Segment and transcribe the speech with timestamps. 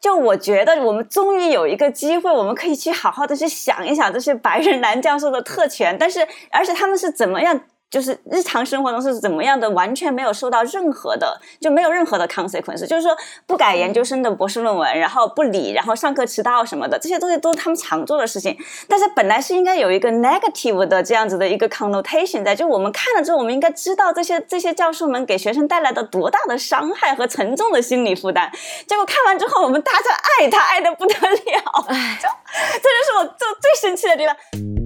[0.00, 7.60] 就我觉得我们终于有一个机会，我们可以去好好的去想一想这些白人男教授的特权，但是而且他们是怎么样。
[7.90, 12.86] 就是日常生活中是怎么样的，完全没有受到任何的，就没有任何的 consequence。
[12.86, 13.16] 就是说，
[13.46, 18.56] 不改研究生的博士论文，然后不理，然后上课迟到什么的，这些东西都是他们常做的事情。
[18.88, 28.52] 但是本来是应该有一个 negative 的这样子的一个 connotation 在，就我们看了之后，我们应该知道这些这些教授们给学生带来的多大的伤害和沉重的心理负担。
[28.86, 29.98] 结果看完之后，我们大家
[30.38, 34.79] 爱他爱的不得了，就这就是我最最生气的地方。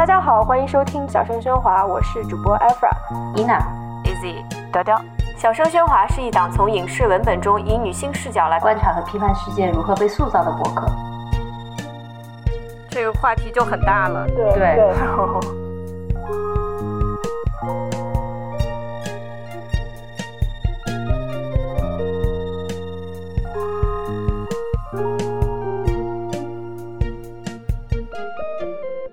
[0.00, 2.88] 大家好，欢迎收听《小声喧哗》，我是主播 Efra、
[3.36, 3.60] Ina、
[4.02, 4.42] Easy、
[4.72, 4.98] 雕雕。
[5.36, 10.90] 小声喧哗是一档从影视文本中以女性视角来观察和批判世界如何被塑造的博客。
[12.88, 14.94] 这个话题就很大了，对对。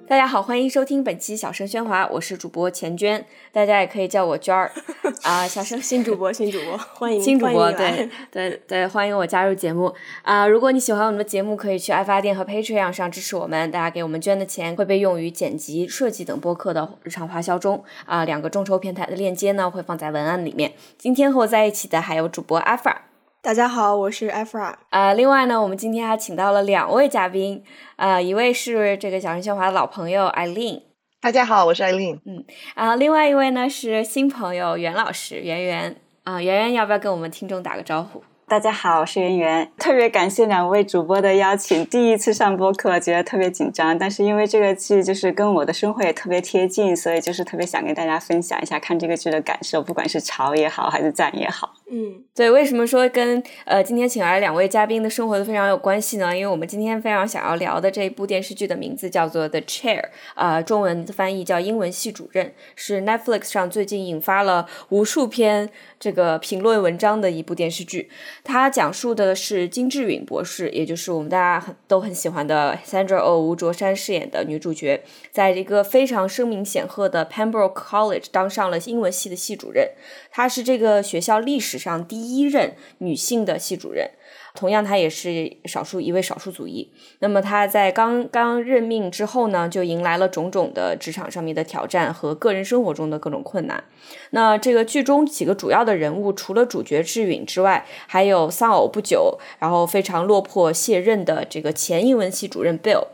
[0.07, 4.71] 大家好，欢迎收听本期小声喧哗，我是主播钱娟，大家也可以叫我娟儿
[5.23, 5.45] 啊。
[5.45, 10.47] 小声新主播，新主播， 欢迎新主播，对对对，欢迎我加入节目啊！
[10.47, 18.23] 如果你喜欢我们的节目，可以去爱发电和 Patreon 上支持我们，大家给我们捐的钱会被用于剪辑、设计等播客的日常花销中啊。
[18.23, 20.71] 两个众筹平台的链接呢会放在文案里面。
[20.97, 23.06] 今天和我在一起的还有主播阿法。
[23.47, 24.73] 大家好，我是 Efra。
[24.89, 27.63] 呃，另外呢，我们今天还请到了两位嘉宾，
[27.95, 30.81] 呃，一位是这个小声喧哗的老朋友 Eileen。
[31.21, 32.19] 大家好，我是 Eileen。
[32.25, 32.43] 嗯，
[32.75, 35.95] 啊，另外一位呢是新朋友袁老师，圆圆。
[36.25, 38.21] 啊，圆圆要不要跟我们听众打个招呼？
[38.49, 41.85] 大家好，我是圆圆，特别感谢两位主播的邀请。
[41.85, 51.75] 第一次上播客，觉得特别紧张，但是因为这个剧就是跟我的生活也特别贴近，所以就是特别想跟大家分享一下看这个剧的感受，不管是潮也好，还是赞也好。
[51.89, 56.35] 嗯，对，为什么说跟呃今天请来两位嘉宾的生活都非常有关系呢？
[56.35, 60.01] 因为我们今天非常想要聊的这一部电视剧的名字叫做《The Chair》，
[60.35, 68.09] 啊，中文翻译叫英文系主任，是 Netflix 上最近引发了无数篇这个评论文章的一部电视剧。
[68.43, 75.01] 它讲述的是金智允博士，也就是我们大家很都很喜欢的 Sandra Oh 吴卓山饰演的女主角，
[75.31, 79.91] 在一个非常声名显赫的 Pembroke College 当上了英文系的系主任。
[80.37, 84.07] 她是这个学校历史上第一任女性的系主任，
[84.53, 86.91] 同样她也是少数一位少数族裔。
[87.17, 93.83] 那么她在刚刚任命之后呢，就迎来了种种的职场上面的挑战和个人生活中的各种困难。
[94.29, 103.07] 那这个剧中几个主要的人物，除了主角智允之外，还有丧偶不久，然后非常落魄卸任的这个前英文系主任 Bill，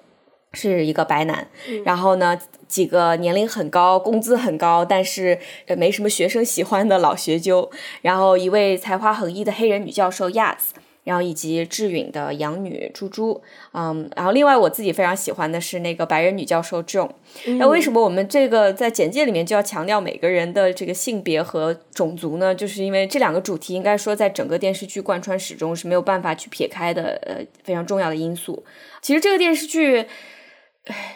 [0.53, 1.47] 是一个白男。
[1.85, 5.37] 然后呢，几个年龄很高、工资很高，但是
[5.77, 7.69] 没什么学生喜欢的老学究。
[8.01, 10.57] 然后一位才华横溢的黑人女教授 Yaz。
[11.03, 13.41] 然后以及智允的养女猪猪，
[13.73, 17.09] 嗯，然后另外我自己非常喜欢的是那个白人女教授 John。
[17.57, 22.55] 那为什么我们这个在简介里面就要强调每个人的这个性别和种族呢？
[22.55, 28.63] 就是因为这两个主题应该说在整个电视剧贯穿始终是没有办法去撇开的，呃，非常重要的因素。
[29.01, 30.05] 其实这个电视剧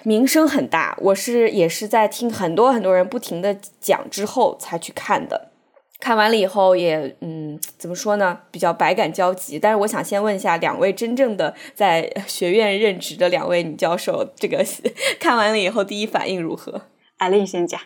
[0.03, 5.51] 名声很大，我是也是在听很多很多人不停的讲之后才去看的。
[5.99, 8.39] 看完了以后也嗯，怎么说呢？
[8.51, 9.59] 比较百感交集。
[9.59, 14.63] 但是我想先问一下两位真正的在 学院任职的两位女教授，这个
[15.19, 16.83] 看完了以后第一反应如何？
[17.17, 17.81] 艾琳先讲。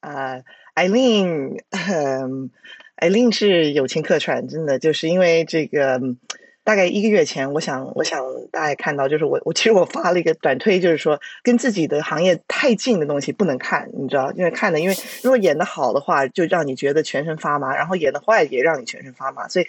[0.00, 0.40] 啊，
[0.74, 1.56] 艾琳，
[2.96, 6.00] 艾琳是友情客串，真的就是因为这个。
[6.62, 8.22] 大概一个月前，我想，我想
[8.52, 19.66] 大家看到，就是我，我其实我发了一个短推，就是说跟自己的行业太近的东西不能看，你知道，因为看的，因为如果演的好的话，就让你觉得全身发麻，然后演的坏也让你全身发麻，所以，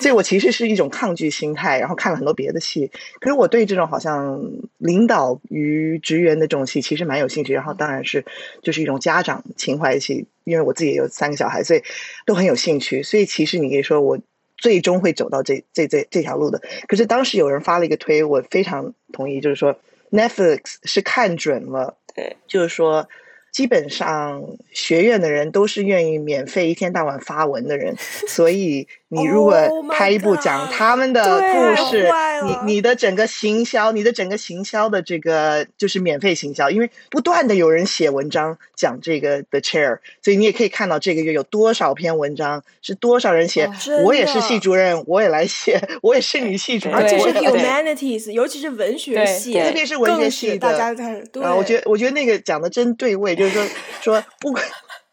[0.00, 2.90] 所以我其实是一种抗拒心态，然后看了很多别的戏，
[3.20, 4.42] 可是我对这种好像
[4.78, 8.24] 领导与职员的这种戏其实蛮有兴趣，然后当然是
[8.60, 11.82] 就是一种家长情怀戏，因为我自己也有三个小孩，所以
[12.26, 14.18] 都很有兴趣，所以其实你可以说我。
[14.64, 16.62] 最终会走到这这这这条路的。
[16.88, 19.76] 可是当时有人发了一个推，我非常同意，就是说
[20.10, 23.06] Netflix 是看准了，对，就是说
[23.52, 24.42] 基本上
[24.72, 27.94] 学院的人都是愿意免费一天到晚发文的人，
[28.26, 28.88] 所以。
[29.14, 29.54] 你如果
[29.90, 32.10] 拍一部讲他们的故事，
[32.44, 43.70] 你你的整个行销，你的整个行销的这个就是免费行销，因为不断的有人写文章讲这个 The Chair，所以你也可以看到这个月有多少篇文章，是多少人写。
[44.04, 46.98] 我也是系主任，我也来写，我也是女系主任。
[46.98, 51.16] 而且是 Humanities，尤其是文学系，特别是文学系的，大家看。
[51.42, 53.64] 啊，我觉得我觉得那个讲的真对味，就是说
[54.00, 54.64] 说不管。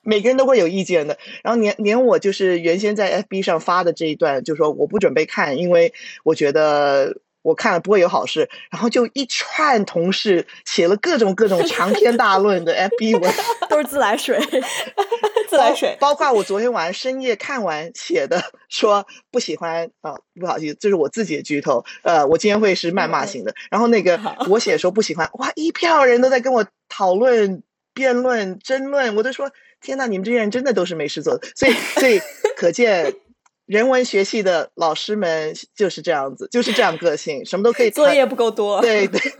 [0.04, 1.18] 每个人都会有意见的。
[1.44, 5.94] 然后连连我就是原先在 FB 上发的这一段，就说我不准备看，因为
[6.24, 7.18] 我觉得。
[7.44, 13.34] 我看了不会有好事，然后就一串同事写了各种各种长篇大论的 FB 文，
[13.68, 14.40] 都是自来水，
[15.50, 15.98] 自来水。
[16.00, 18.40] 包括我昨天晚上深夜看完写的，
[18.70, 21.84] 说不喜欢啊，不好意思，这是我自己的剧透。
[22.04, 23.52] 呃，我今天会是谩骂型的。
[23.72, 27.64] 然后那个我写说不喜欢，哇，一票人都在跟我讨论、
[27.96, 29.52] 辩论、争论，我都说
[29.82, 31.48] 天呐，你们这些人真的都是没事做的。
[31.56, 32.22] 所以，所以
[32.56, 33.14] 可见。
[33.68, 37.90] 人文学系的老师们就是这样子，就是这样个性，什么都可以。
[37.90, 38.82] 作业不够多。
[38.82, 39.22] 对对。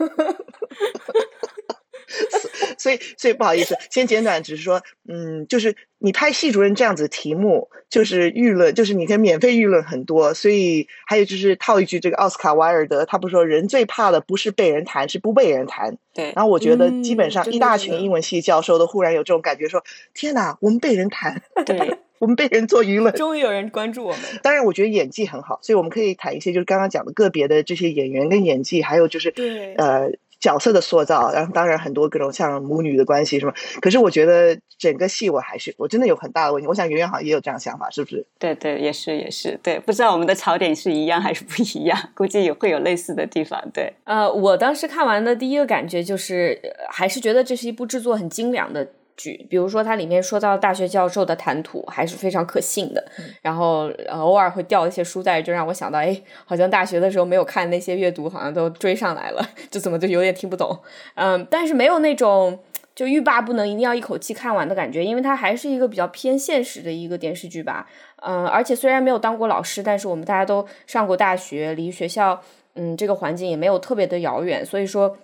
[2.78, 10.34] 所以，所以不好意思，先简短，只是说，嗯，就是你拍系主任这样子题目，就是舆论，就是你可以免费舆论很多。
[10.34, 15.96] 所以，还有就是套一句这个奥斯卡瓦尔德，他不说人最怕的不是被人谈，是不被人谈。
[16.14, 16.32] 对。
[16.34, 19.82] 然后我觉得，基本上一大群英文系教授都忽然有这种感觉，说：
[20.14, 21.42] 天哪，我们被人谈。
[21.66, 21.98] 对。
[22.22, 24.20] 我们被人做舆论， 终于有人关注我们。
[24.44, 31.32] 当然，我觉得演技很好，所以我们可以谈一些，就是刚刚讲的个别的这些演员跟演技，还有就是对呃角色的塑造。
[31.32, 33.54] 然后，当然很多各种像母女的关系什么。
[33.80, 36.66] 可是，我觉得整个戏我还是我真的有很大的问题。
[36.68, 38.26] 我想圆圆好像也有这样想法，是不是？
[38.38, 39.78] 对对，也是也是对。
[39.78, 41.98] 不知道我们的槽点是一样还是不一样？
[42.14, 43.62] 估计也会有类似的地方。
[43.72, 46.60] 对，呃，我当时看完的第一个感觉就是，
[46.90, 48.86] 还是觉得这是一部制作很精良的。
[49.16, 53.04] 剧，比如说它里面说到大学教授的谈吐还是非常可信的，
[53.40, 60.78] 然后偶尔会掉一些书袋，就让我想到，哎，好像大学的时候没有看那些阅读，好像都追上来了， 就怎么就有点听不懂，
[61.14, 62.58] 嗯，但是没有那种
[62.94, 67.86] 就欲罢不能，一定要一口气看完的感觉，因为它还是一个比较偏现实的一个电视剧吧，
[68.22, 72.40] 嗯，而且虽然没有当过老师，但是我们大家都上过大学，离学校，
[72.74, 75.16] 嗯，这个环境也没有特别的遥远，所以说。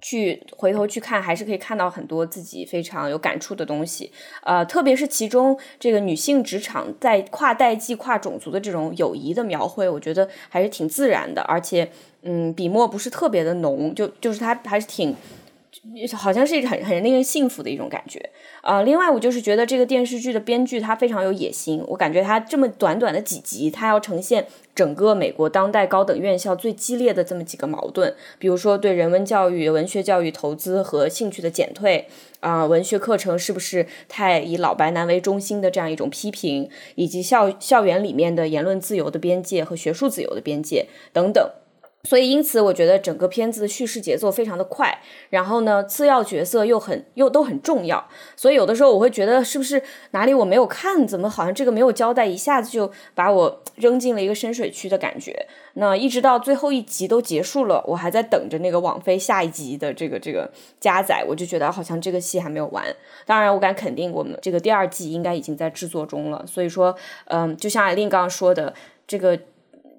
[0.00, 4.10] 去回头去看，还是可以看到很多自己非常有感触的东西。
[4.42, 11.90] 呃，特别是其中这个女性职场在跨代际、跨种族的这种友谊的描绘，我觉得还是挺自然的，而且，
[12.22, 15.14] 嗯，笔墨不是特别的浓，就就是它还是挺。
[16.16, 18.30] 好像是一个很很令人幸福的一种感觉，
[18.62, 32.06] 呃，另外我就是觉得这个电视剧的编剧他非常有野心，我感觉他这么短短的几集，他要呈现整个美国当代高等院校最激烈的这么几个矛盾，比如说对人文教育、文学教育投资和兴趣的减退，
[32.40, 41.50] 啊，文学课程是不是太以老白男为中心的这样一种批评，以及校校园里面的言论自由的边界和学术自由的边界等等。
[42.04, 49.82] 所以，因此，我觉得整个片子的叙事节奏非常的快，然后呢，次要角色又很又都很重要，所以有的时候我会觉得是不是
[50.12, 55.46] 哪里我没有看，怎么好像这个没有交代，一下子就把我扔进了一个深水区的感觉。
[55.74, 60.50] 那一直到最后一集都结束了，我还在等着那个网飞下一集的这个这个
[60.80, 62.82] 加载，我就觉得好像这个戏还没有完。
[63.26, 66.46] 当然，我敢肯定，我们这个第二季应该已经在制作中了。
[66.46, 68.72] 所以说，嗯，就像艾琳刚刚说的，
[69.06, 69.38] 这个。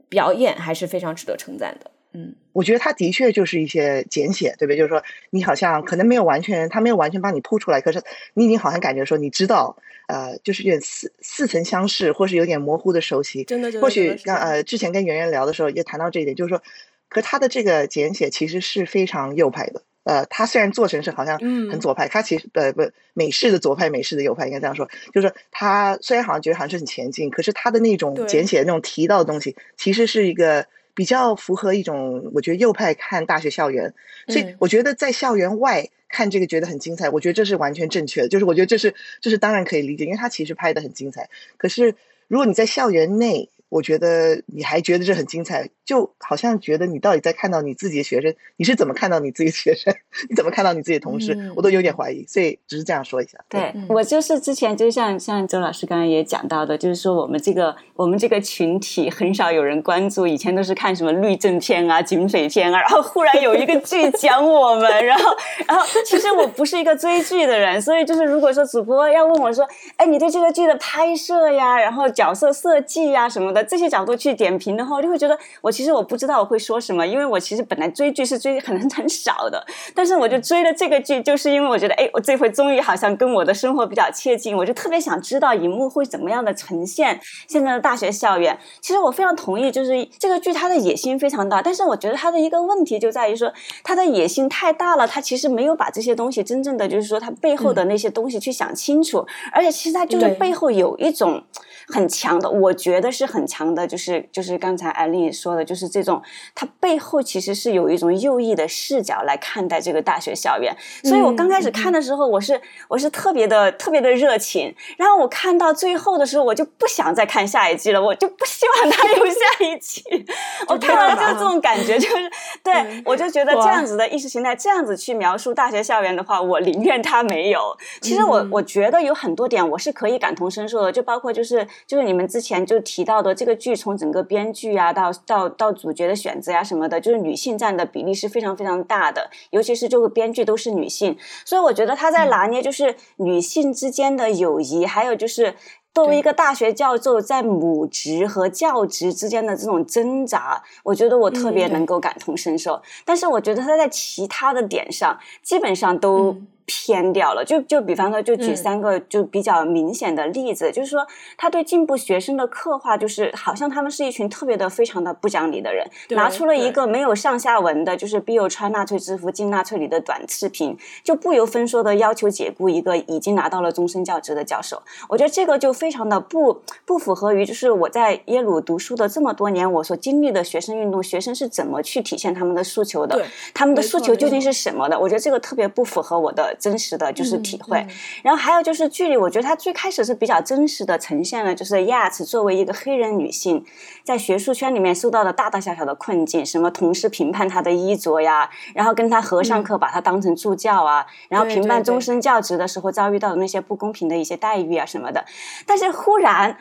[0.10, 4.78] 表演还是非常值得称赞的，嗯，我觉得他的确就是一些简写，对不对？
[4.78, 8.02] 就是说，你好像可能没有完全，他没有完全帮你铺出来，可是
[8.34, 9.78] 你已经好像感觉说，你知道，
[10.08, 13.44] 呃，就是有点似似曾相识，或是有点模糊的熟悉。
[13.46, 16.62] 真的，或许刚呃之前跟圆圆聊的时候也谈到这一点，就是说，
[17.08, 19.84] 可他的这个简写其实是非常右派的。
[20.04, 21.38] 呃，他虽然做成是好像
[21.70, 33.94] 很左派，他其实呃不美式的左派，美式的右派应该这样说，就是他虽然好像觉得好像是很前进，可是他的那种简写那种提到的东西，其实是一个比较符合一种我觉得右派看大学校园，
[34.28, 41.96] 所以我觉得在校园外看这个觉得很精彩，我觉得这是完全正确的，就是我觉得这是这是当然可以理解，因为他其实拍的很精彩，可是
[42.28, 43.50] 如果你在校园内。
[43.72, 49.94] 我觉得你还觉得这很精彩，就好像觉得你到底在看到你自己的学生，你是怎么看到你自己的学生？
[50.30, 51.54] 你怎么看到你自己的同事？
[51.56, 53.38] 我都有点怀疑，所以只是这样说一下。
[53.48, 65.34] 对我就是之前就像像周老师刚刚也讲到的，就是说我们这个我们这个群体很少有人关注，以前都是看什么律政片啊、警匪片啊，然后忽然有一个剧讲我们，然后
[65.66, 73.61] 然后其实我不是一个追剧的人，所以就是如果说主播要问我说，哎，你对这个剧的拍摄呀，然后角色设计呀什么的。
[73.64, 79.66] 这些角度去点评的话，我就会觉得我其实我不知道我会说什么，因为我其实本来追剧是追很很少的，
[79.96, 88.58] 但是我就追了这个剧，就是因为我觉得，哎，我这回终于好像跟我的生活比较切近，我就特别想知道荧幕会怎么样的呈现现在的大学校园。
[88.82, 93.54] 其实我非常同意，就是这个剧它的野心非常大，但是我觉得它的一个问题就在于说，
[93.84, 101.44] 它的野心太大了，它其实没有把这些东西真正的就是说它背后的那些东西去想清楚，而且其实它就是背后有一种
[101.88, 103.42] 很强的，我觉得是很。
[103.52, 106.22] 强的，就是就是刚才艾丽说的，就是这种
[106.56, 110.76] 它背后其实是有一种右翼的视角来看待这个大学校园。
[111.04, 120.04] 所以我刚开始看的时候，我是我是特别的特别的热情，然后我看到最后的时候，我就不想再看下一季了，我就不希望它有下一季。
[120.70, 122.32] 我看完就这种感觉，就是
[122.64, 122.74] 对
[123.06, 127.76] 我就觉得这样子的意识形态，这样子去描述大学校园的话，我宁愿它没有。
[128.02, 145.56] 其实我我觉得有很多点我是可以感同身受的，就包括就是就是你们之前就提到的这个剧从整个编剧啊到到到主角的选择呀什么的，就是女性占的比例是非常非常大的，尤其是这个编剧都是女性，所以我觉得她在拿捏就是女性之间的友谊，还有就是
[145.92, 152.80] 作为一个大学教授在母职和教职之间的这种挣扎，我觉得我特别能够感同身受。
[153.04, 156.38] 但是我觉得他在其他的点上基本上都。
[156.72, 174.82] 偏掉了，就就比方说，就举三个就比较明显的例子，就是说他对进步学生的刻画，就是好像他们是一群特别的、非常的不讲理的人，拿出了一个没有上下文的，就是 Bill 穿纳粹制服进纳粹里的短视频，就不由分说的要求解雇一个已经拿到了终身教职的教授。
[175.10, 184.98] 我觉得这个就非常的不不符合于，就是我在耶鲁读书的这么多年，我所经历的学生运动，学生是怎么去体现他们的诉求的，他们的诉求究竟是什么的？
[184.98, 186.56] 我觉得这个特别不符合我的。
[186.62, 187.86] 真实的就是体会，
[188.22, 193.66] 然后还有就是剧里，我觉得他最开始是比较真实的呈现了，就是 Yates 作为一个黑人女性，
[194.04, 205.26] 在学术圈里面受到的大大小小的困境，什么同事评判她的衣着呀，然后跟她合上课把她当成助教啊，然后评判终身教职的时候遭遇到的那些不公平的一些待遇啊什么的，
[205.66, 206.58] 但是忽然。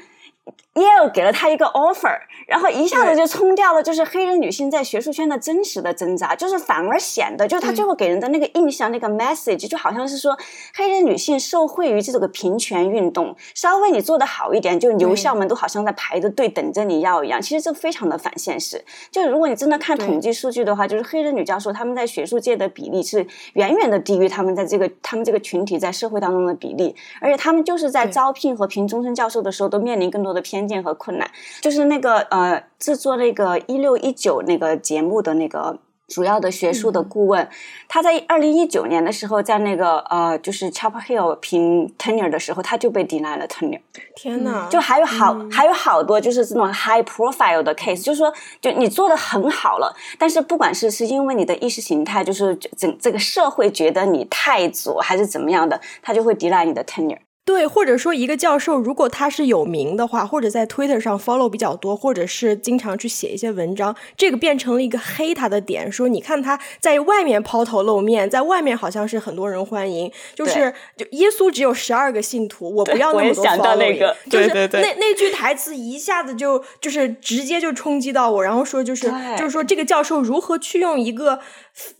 [0.80, 10.36] Yale 给了他一个 offer，然后一下子就冲掉了，就是黑人女性在学术圈的真实的挣扎，就是反而显得，就是他最后给人的那个印象，那个 message 就好像是说，
[10.74, 17.42] 黑人女性受惠于这个平权运动，稍微你做的好一点，就留校们都好像在排着队等着你要一样。
[17.42, 18.82] 其实这非常的反现实。
[19.10, 30.69] 就如果你真的看统计数据的话，就是黑人女教授他们在学术界的比例是远远的低于他们在这个他们这个群体在社会当中的比例，而且他们就是在招聘和评终身教授的时候都面临更多的偏。
[30.69, 37.48] 见和困难，就是那个呃，制作那个一六一九那个节目的那个主要的学术的顾问，
[37.88, 43.80] 他在二零一九年的时候，在那个呃，就是 Chapel Hill 评 tenure 的时候，他就被 deny 了 tenure。
[44.16, 57.18] 天呐，就还有好还有好多就是这种 high profile 的 case，就是说，就你做的很好了，但是不管是是因为你的意识形态，就是整这个社会觉得你太左还是怎么样的，他就会 deny 你的 tenure。
[57.50, 65.90] 对，或者说一个教授，如果他是有名的话，或者在 Twitter 上 follow 比较多，或者是经常去写一些文章，这个变成了一个黑他的点。
[65.90, 74.14] 说你看他在外面抛头露面，在外面好像是很多人欢迎，就是就耶稣只有十二个信徒，我不要那么多 follow。
[74.30, 81.40] 就是那那句台词一下子就就是直接就冲击到我，然后说就是就是说这个教授如何去用一个。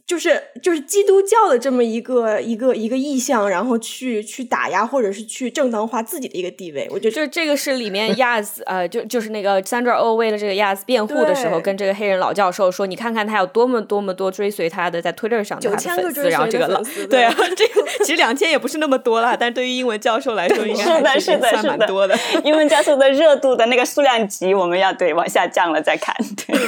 [0.06, 22.18] 就是就是基督教的这么一个一个一个意向，然后去去打压或者是去正当化自己的一个地位，我觉得就这个是里面 Yaz 呃，就就是那个 Sandra Oh 为了这个 Yaz 辩护的时候，跟这个黑人老教授说，你看看他有多么多么多追随他的在 Twitter 上九千个追随的粉丝，对啊，这个其实两千也不是那么多了，但对于英文教授来说，应该是的，是的，算蛮多的。
[22.44, 26.14] 英文教授的热度的那个数量级，我们要对往下降了再看。
[26.36, 26.58] 对，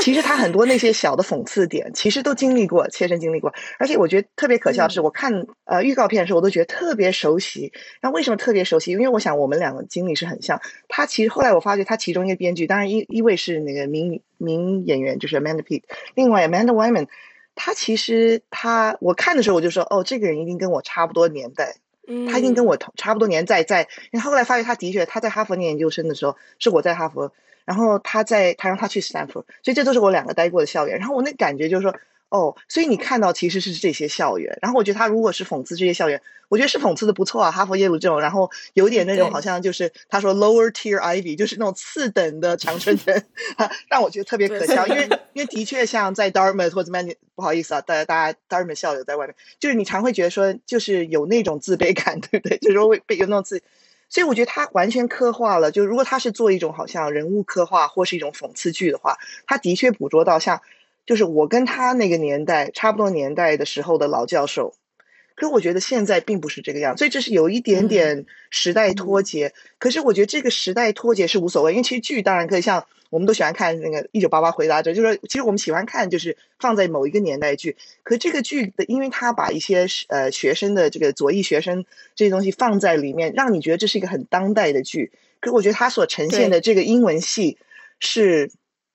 [0.00, 3.52] 其实他很多那些小的讽刺点，其实都经历过，切身经历过。
[3.78, 7.72] 而且我觉得特别可笑的是，我看呃预告片的时候，我都觉得特别熟悉。
[8.00, 8.92] 那为什么特别熟悉？
[8.92, 10.60] 因为我想我们两个经历是很像。
[10.88, 15.82] 他其实后来我发觉，他其中一个编剧，当然一一位是那个名名演员，就是 Amanda Peet，
[16.14, 17.06] 另外 Amanda Wyman，
[17.54, 21.76] 他其实他我看的时候我就说，哦，这个人一定跟我差不多年代，
[22.30, 23.88] 他已经跟我同差不多年在在。
[24.10, 27.32] 然后后来发觉他的确他在哈佛念研究生的时候，是我在哈佛，
[27.64, 30.98] 然后他在他让他去斯坦福，所以这都是我两个待过的校园。
[30.98, 31.94] 然后我那感觉就是说。
[32.30, 43.26] 哦，所以你看到其实是这些校园，然后我觉得他如果是讽刺这些校园，我觉得是讽刺的不错啊，哈佛、耶鲁这种，然后有点那种好像就是他说 lower tier ivy，就是那种次等的长春人，
[43.90, 52.58] 让我觉得特别可笑，因为因为的确像在 Dartmouth 或者 Man，不好意思啊，大家大家 Dartmouth 校友在外面，就是你常会觉得说就是有那种自卑感， 对不对？
[52.58, 53.60] 就是会被有那种自，
[54.08, 59.18] 所以我觉得他完全刻画了，就如果他是做一种好像人物刻画或是一种讽刺剧的话，
[59.48, 60.62] 他的确捕捉到像。
[61.10, 64.76] 就是我跟他那个年代差不多年代的时候的老教授，
[65.34, 69.52] 可是我觉得现在并不是这个样，所以这是有一点点时代脱节。
[69.80, 77.76] 可是我觉得这个时代脱节是无所谓，因为其实剧当然可以像我们都喜欢看那个《一九八八回答者》，就是其实我们喜欢看就是放在某一个年代剧。
[78.04, 85.10] 可这个剧的，因为他把一些呃学生的这个左翼学生这些东西放在里面，让你觉得这是一个很当代的剧。
[85.40, 87.58] 可我觉得他所呈现的这个英文系
[87.98, 88.52] 是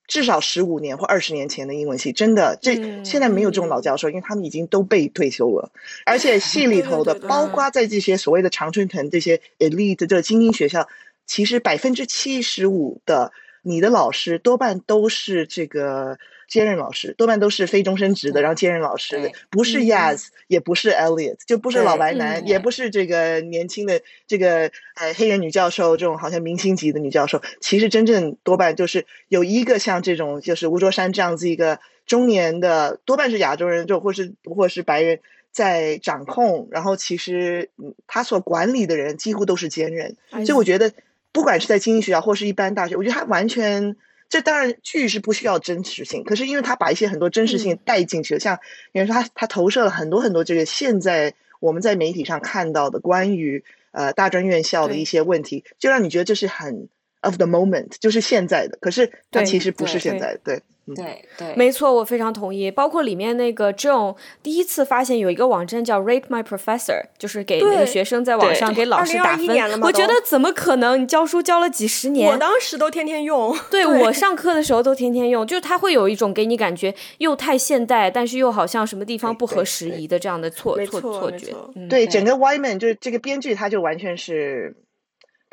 [0.08, 5.72] 至少十五年或二十年前的英文系，真的，这嗯现在没有这种老教授，因为他们已经都被退休了。
[6.06, 10.88] 而且系里头的， 对对对包括在这些所谓的常春藤这些 elite 的精英学校，
[11.26, 13.32] 其实百分之七十五的
[13.62, 22.48] 你的老师多半都是这个兼任老师，多半都是非终身职的，然后兼任老师的，不是 Yaz，、也不是 Elliot，就不是老白男，嗯。
[22.48, 35.20] 也不是这个年轻的这个呃黑人女教授这种好像明星级的女教授，其实真正多半就是有一个像这种就是吴卓山这样子一个中年的，多半是亚洲人，就或是或是白人。
[35.52, 40.92] 在掌控，然后其实嗯他所管理的人几乎都是兼任，哎所以我觉得，
[41.32, 43.96] 不管是在精英学校或是一般大学，我觉得他完全，
[44.28, 48.60] 这当然剧是不需要真实性，可是因为他把一些很多真实性带进去了，像
[48.92, 56.90] 比如说他他投射了很多很多这个现在我们在媒体上看到的关于呃大专院校的一些问题，就让你觉得这是很
[57.26, 60.62] of the moment，就是现在的，可是它其实不是现在的，对。
[60.96, 62.70] 对对，没错，我非常同意。
[62.70, 69.82] 包括里面那个 John 第一次发现有一个网站叫 Rate My Professor，就是给那个学生在网上给老师打2021年了分。
[69.82, 71.02] 我觉得怎么可能？
[71.02, 73.58] 你教书教了几十年，我当时都天天用。
[73.72, 81.48] 对我上课的时候都天天用，就是它会有一种给你感觉又太现代，但是又好像什么地方不合对对时宜的这样的错错错错觉
[81.90, 84.76] 对整个 Wyman 就是这个编剧，他就完全是，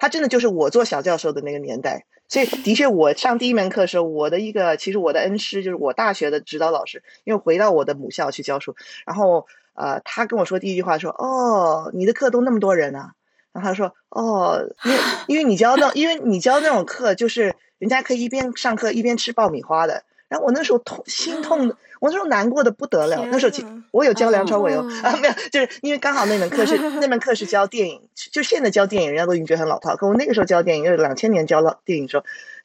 [0.03, 2.07] 他真的就是我做小教授的那个年代。
[2.27, 8.75] 所以的确，我上第一门课的时候，我的一个其实我的恩师就是我大学的指导老师，因为回到我的母校去教书，
[9.07, 13.13] 然后呃，他跟我说第一句话说：“哦，你的课都那么多人啊。”
[13.55, 20.03] 然后他说：“哦，因为因为你教那因为你教那种课，就是人家可以一边上课一边吃爆米花的。”
[20.33, 23.27] 然后我那时候痛心痛的， 我那时候难过的不得了。
[23.31, 23.53] 那时候
[23.91, 32.25] 我有教梁朝伟哦，哦啊没有，就是因为刚好那门课是 那门课是教电影，就现在教电影人家都已经觉得很老套，可我那个时候教电影，就是两千年教老电影的时候，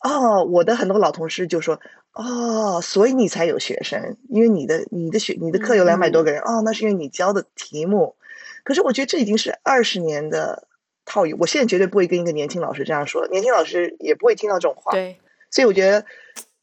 [0.10, 1.82] 哦，我的很多老同事就说，
[2.14, 8.16] 哦，所以你才有学生，因为你的你的学你的课有两百多个人，哦，那是因为你教的题目。
[8.64, 10.68] 可是我觉得这已经是二十年的
[11.06, 14.94] 套语，我现在绝对不会跟一个年轻老师这样说，年轻老师也不会听到这种话。
[14.94, 15.18] 对
[15.50, 16.04] 所以我觉得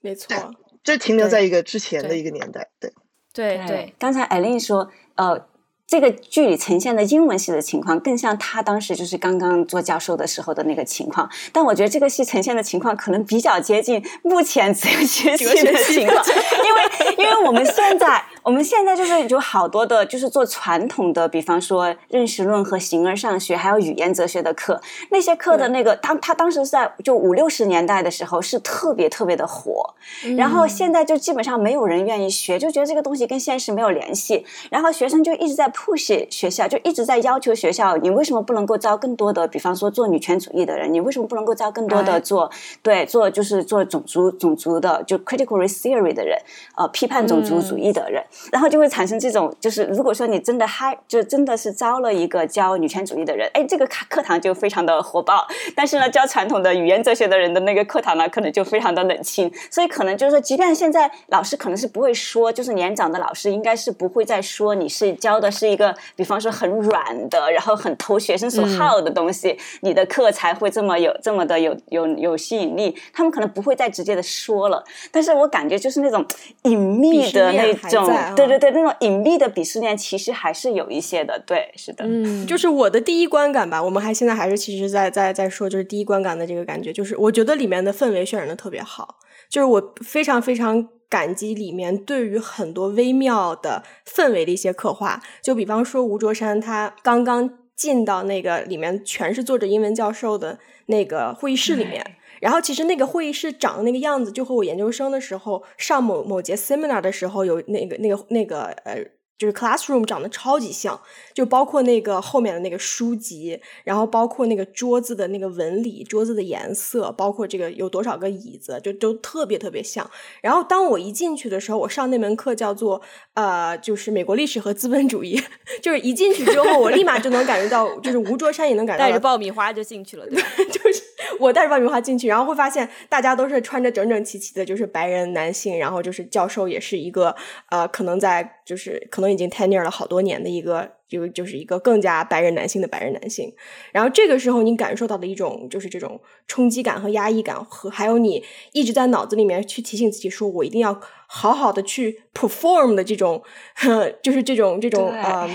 [0.02, 2.92] 没错，这停留在一个之前的一个年代，对。
[3.32, 5.48] 对对，刚才艾琳说，呃，
[5.88, 11.28] 这个剧里呈现的英文系的情况，更像他当时就是刚刚做教授的时候的那个情况。
[11.52, 16.24] 但我觉得这个戏呈现的情况可能比较接近目前 哲学系的情况，
[16.64, 29.94] 因为因为我们现在我们现在就是有好多的，就是做传统的，比方说认识论和形而上学，还有语言哲学的课，那些课的那个当他当时是在就五六十年代的时候是特别特别的火，
[30.36, 42.20] 然后现在就基本上没有人愿意学，就觉得这个东西跟现实没有联系，然后学生就一直在 push 学校，就一直在要求学校，你为什么不能够招更多的，比方说做女权主义的人，你为什么不能够招更多的哎。
[42.20, 42.50] 做、
[42.82, 46.38] 对做就是做种族种族的就 critical race theory 的人，
[46.76, 76.24] 呃，批判种族主义的人，然后就会产生这种，就是如果说你真的嗨，就真的是招了一个教女权主义的人，哎，这个课课堂就非常的火爆，但是呢，教传统的语言哲学的人的那个课堂呢，可能就非常的冷清，所以可能就是说，即便现在老师可能是不会说，就是年长的老师应该是不会再说你是教的是一个，比方说很软的，然后很投学生所好的东西，你的课才会这么有这么的有有有吸引力，他们可能不会再直接的说了，但是我感觉就是那种
[76.62, 83.82] 隐秘的那种对对对，那种隐秘的鄙视链其实还是有一些的，对，是的，嗯，就是我的第一观感吧。
[83.82, 89.16] 我们还现在还是其实在在在说，就是第一观感的这个感觉，就是我觉得里面的氛围渲染的特别好，
[89.50, 95.20] 就是我非常非常感激里面对于很多微妙的氛围的一些刻画。
[95.42, 102.16] 就比方说吴卓山他刚刚进到那个里面全是坐着英文教授的那个会议室里面。
[102.44, 109.02] 然后其实那个会议室长的那个样子，就和我研究生的时候上某某节 seminar 的时候有那个那个那个呃，
[109.38, 111.00] 就是 classroom 长得超级像，
[111.32, 120.08] 就包括那个后面的那个书籍，然后包括那个桌子的那个纹理、桌子的颜色，包括这个有多少个椅子，就都特别特别像。
[120.42, 123.00] 然后当我一进去的时候，我上那门课叫做
[123.32, 125.42] 呃，就是美国历史和资本主义，
[125.80, 130.48] 就是一进去之后，我立马就能感觉到，就是吴卓山也能感觉到带着爆米花就进去了，对吧？
[130.70, 131.02] 就是
[131.38, 137.34] 我带着爆米花进去，然后会发现大家都是穿着整整齐齐的，就是白人男性，然后就是教授也是一个
[137.70, 143.52] 呃，可能在就是可能已经 tenure 了好多年的一个，就就是一个更加白人男性的白人男性。
[143.92, 153.42] 然后这个时候你感受到的一种就是这种冲击感和压抑感，和还有你一直在脑子里面去提醒自己说，我一定要好好的去 perform 的这种，
[154.22, 155.48] 就是这种这种呃。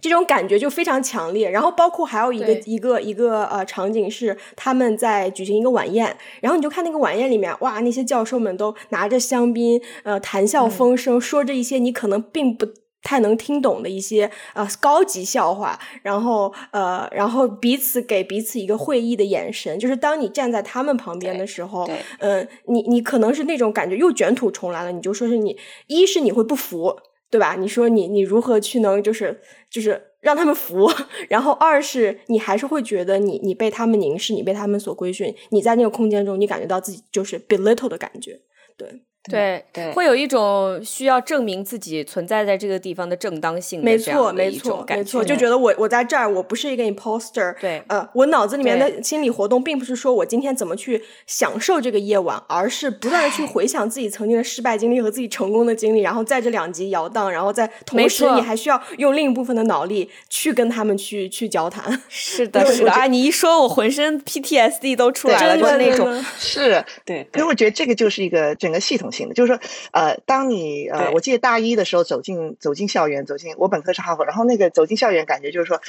[0.00, 1.50] 这种感觉就非常强烈。
[1.50, 12.66] 然后包括还有一个一个一个呃场景是他们在举行一个晚宴，然后你就看那个晚宴里面，哇，那些教授们都拿着香槟，呃，谈笑风生，说着一些你可能并不。
[13.02, 25.56] 太能听懂的一些呃高级笑话，然后呃，然后彼此给彼此一个会意的眼神，就是当你站在他们旁边的时候，对嗯、你你可能是那种感觉又卷土重来了，你就说是你
[25.86, 26.96] 一是你会不服，
[27.30, 27.56] 对吧？
[27.56, 30.90] 你说你你如何去能就是就是让他们服，
[31.28, 38.40] 然后二是你还是会觉得你你被他们凝视，你被他们所规训，你在那个空间中，你感觉到自己就是 belittle 的感觉，
[38.76, 39.02] 对。
[39.30, 47.54] 对对会有一种需要证明自己存在在这个地方的正当性的没错，这样的没一种错，没感觉错，就觉得我我在这儿，我不是一个 imposter。
[47.60, 62.02] 对呃，我脑子里面的心理活动，并不是说我今天怎么去享受这个夜晚，而是不断的去回想自己曾经的失败经历和自己成功的经历，然后在这两极摇荡，然后在同时你还需要用另一部分的脑力去跟他们去去交谈。
[62.08, 63.06] 是 的，是的啊！
[63.06, 69.60] 你一说，我浑身 PTSD 都出来了，真就是那种是，对因为我觉得这个就是一个整个系统就是说，
[69.92, 75.80] 呃，当你呃，我记得大一的时候走进走进校园，走进我本科是哈佛，然后那个走进校园，感觉就是说，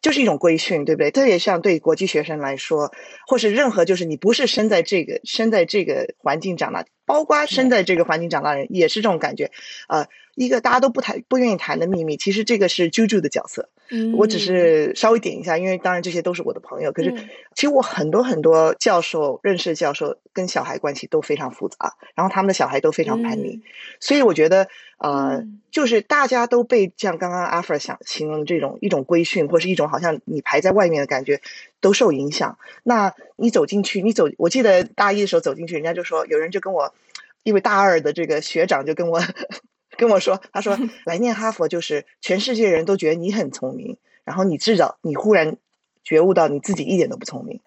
[0.00, 1.10] 就是一种规训，对不对？
[1.10, 2.92] 特别像对国际学生来说，
[3.26, 9.50] 或是任何就是你不是生在这个生在这个环境长大，包括生在这个环境长大的人，也是这种感觉。
[9.88, 13.68] 呃，一个大家都不谈不愿意谈的秘密，其实这个是 Juju 的角色。
[14.16, 16.92] 我只是稍微点一下，因为当然这些都是我的朋友。
[16.92, 23.60] 可是嗯其实我很多很多教授认识的教授跟小孩关系都非常复杂，然后他们的小孩都非常叛逆，
[24.00, 24.66] 所以我觉得
[24.96, 31.42] 呃，就是大家都被像刚刚阿弗尔想形容的这种一种规训，或是一种好像你排在外面的感觉，
[31.82, 32.56] 都受影响。
[32.84, 36.94] 那你走进去，你走，我记得大一的时候走进去，人家就说有人就跟我，
[37.42, 39.20] 因为大二的这个学长就跟我
[40.02, 45.56] 跟我说，他说 来念哈佛就是全世界人都觉得你很聪明，然后你至少你忽然
[46.04, 47.60] 觉悟到你自己一点都不聪明，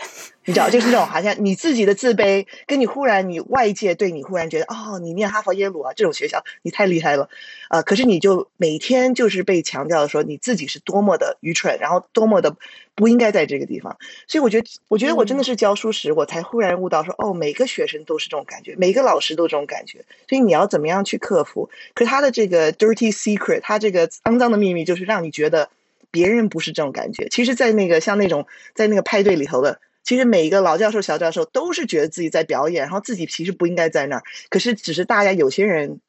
[0.44, 7.30] 你知道，就是那种好像你自己的自卑，跟你忽然你外界对你忽然觉得哦，你念哈佛耶鲁啊这种学校你太厉害了，
[7.70, 12.56] 呃，可是你就每天就是被强调说你自己是多么的愚蠢，然后多么的
[12.94, 21.70] 不应该在这个地方，所以我觉得，我觉得我真的是教书时，我才忽然悟到说，哦，每个学生都是这种感觉，每个老师都这种感觉，所以你要怎么样去克服？
[21.94, 25.70] 可是他的这个 dirty secret，他这个肮脏的秘密，就是让你觉得
[26.12, 27.28] 别人不是这种感觉。
[27.30, 29.80] 其实，在那个像那种在那个派对里头的。
[30.04, 34.24] 其实每一个老教授、小教授都是觉得自己在表演，然后自己其实不应该在那儿。
[34.50, 36.00] 可是只是大家有些人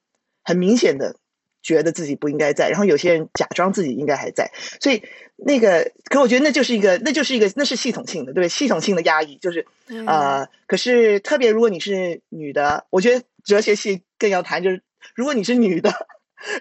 [0.44, 1.16] 很明显的
[1.62, 4.52] 觉得自己不应该在，然后有些人假装自己应该还在。
[4.82, 5.02] 所以
[5.36, 8.46] 那个，可我觉得那就是一个，那就是一个，那是系统性的，对？
[8.50, 9.64] 系统性的压抑，就是
[10.06, 14.82] 呃，可是特别如果你是女的，我觉得哲学系更要谈，就是
[15.14, 15.90] 如果你是女的，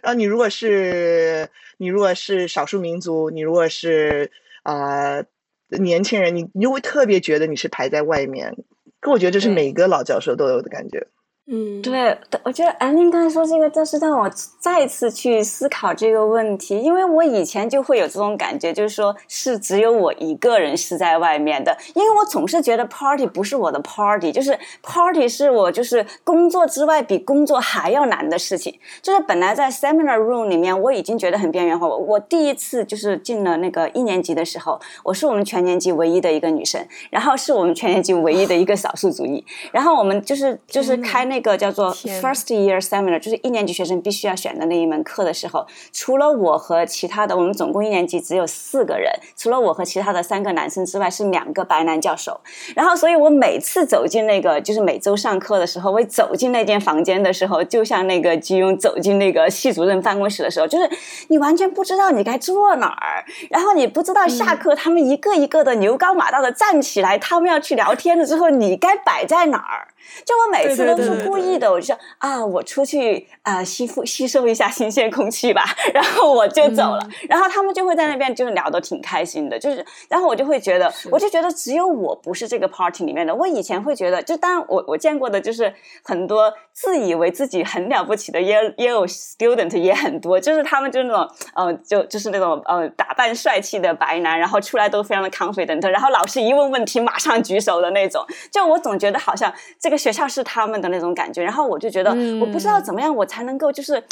[0.02, 4.32] 然后你如果是你如果是少数民族，你如果是
[4.64, 5.26] 呃
[5.70, 8.56] 年轻人，你你就会特别觉得你是排在外面。
[9.00, 11.08] 可我觉得这是每个老教授都有的感觉。
[11.48, 14.28] 嗯，对，我觉得安妮刚才说这个，就是让我
[14.60, 28.80] 再次去思考这个问题，因为我以前就会有这种感觉，就是说是只有我一个人是在外面的，因为我总是觉得 party 不是我的 party，就是 party 是我就是工作之外比工作还要难的事情。
[29.04, 52.40] 就是本来在 seminar room 里面我已经觉得很边缘化，我我第一次就是进了那个一年级的时候，我是我们全年级唯一的一个女生，然后是我们全年级唯一的一个少数族裔，然后我们就是就是开那个叫做 first year seminar，就是一年级学生必须要选的那一门课的时候，除了我和其他的，我们总共一年级只有四个人，除了我和其他的三个男生之外，是两个白男教授。
[52.76, 60.90] 然后，所以我每次走进那个，就是每周上课的时候，我走进那间房间的时候，就像那个金庸走进那个系主任办公室的时候，就是
[61.28, 69.88] 你完全不知道你该坐哪儿，然后你不知道下课他们一个一个的牛高马大的站起来，他们要去聊天了之后，你该摆在哪儿？
[70.26, 75.64] 就我每次都是故意的，我就说啊，我出去啊、呃吸附吸收一下新鲜空气吧，
[75.94, 83.34] 然后我就走了，然后他们就会在那边就是聊得挺开心的，就是然后我就会觉得，我就觉得只有我不是这个 party 里面的。
[83.36, 104.04] 我以前会觉得，就当然我我见过的就是很多自以为自己很了不起的 Yale Yale student 也很多，就是他们就是那种呃就就是那种呃打扮帅气的白男，然后出来都非常的 confident，然后老师一问问题马上举手的那种，就我总觉得好像这个学校是他们的那种感觉，然后我就觉得、我不知道怎么样我才能够就是。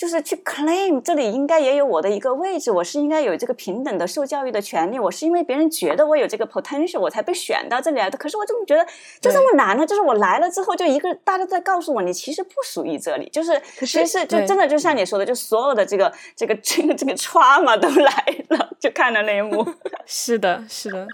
[0.00, 8.16] 就是去 claim 这里应该也有我的一个位置，我是应该有这个平等的受教育的权利，我是因为别人觉得我有这个 potential 我才被选到这里来的。
[8.16, 8.82] 可是我怎么觉得
[9.20, 9.84] 就这么难呢？
[9.84, 19.66] 就是我来了之后，就一个大家在告诉我，你其实不属于这里，就是其实是就真的就像你说的，就所有的这个这个这个这个 trauma 都来了，就看到那一幕。
[20.06, 21.06] 是的，是的。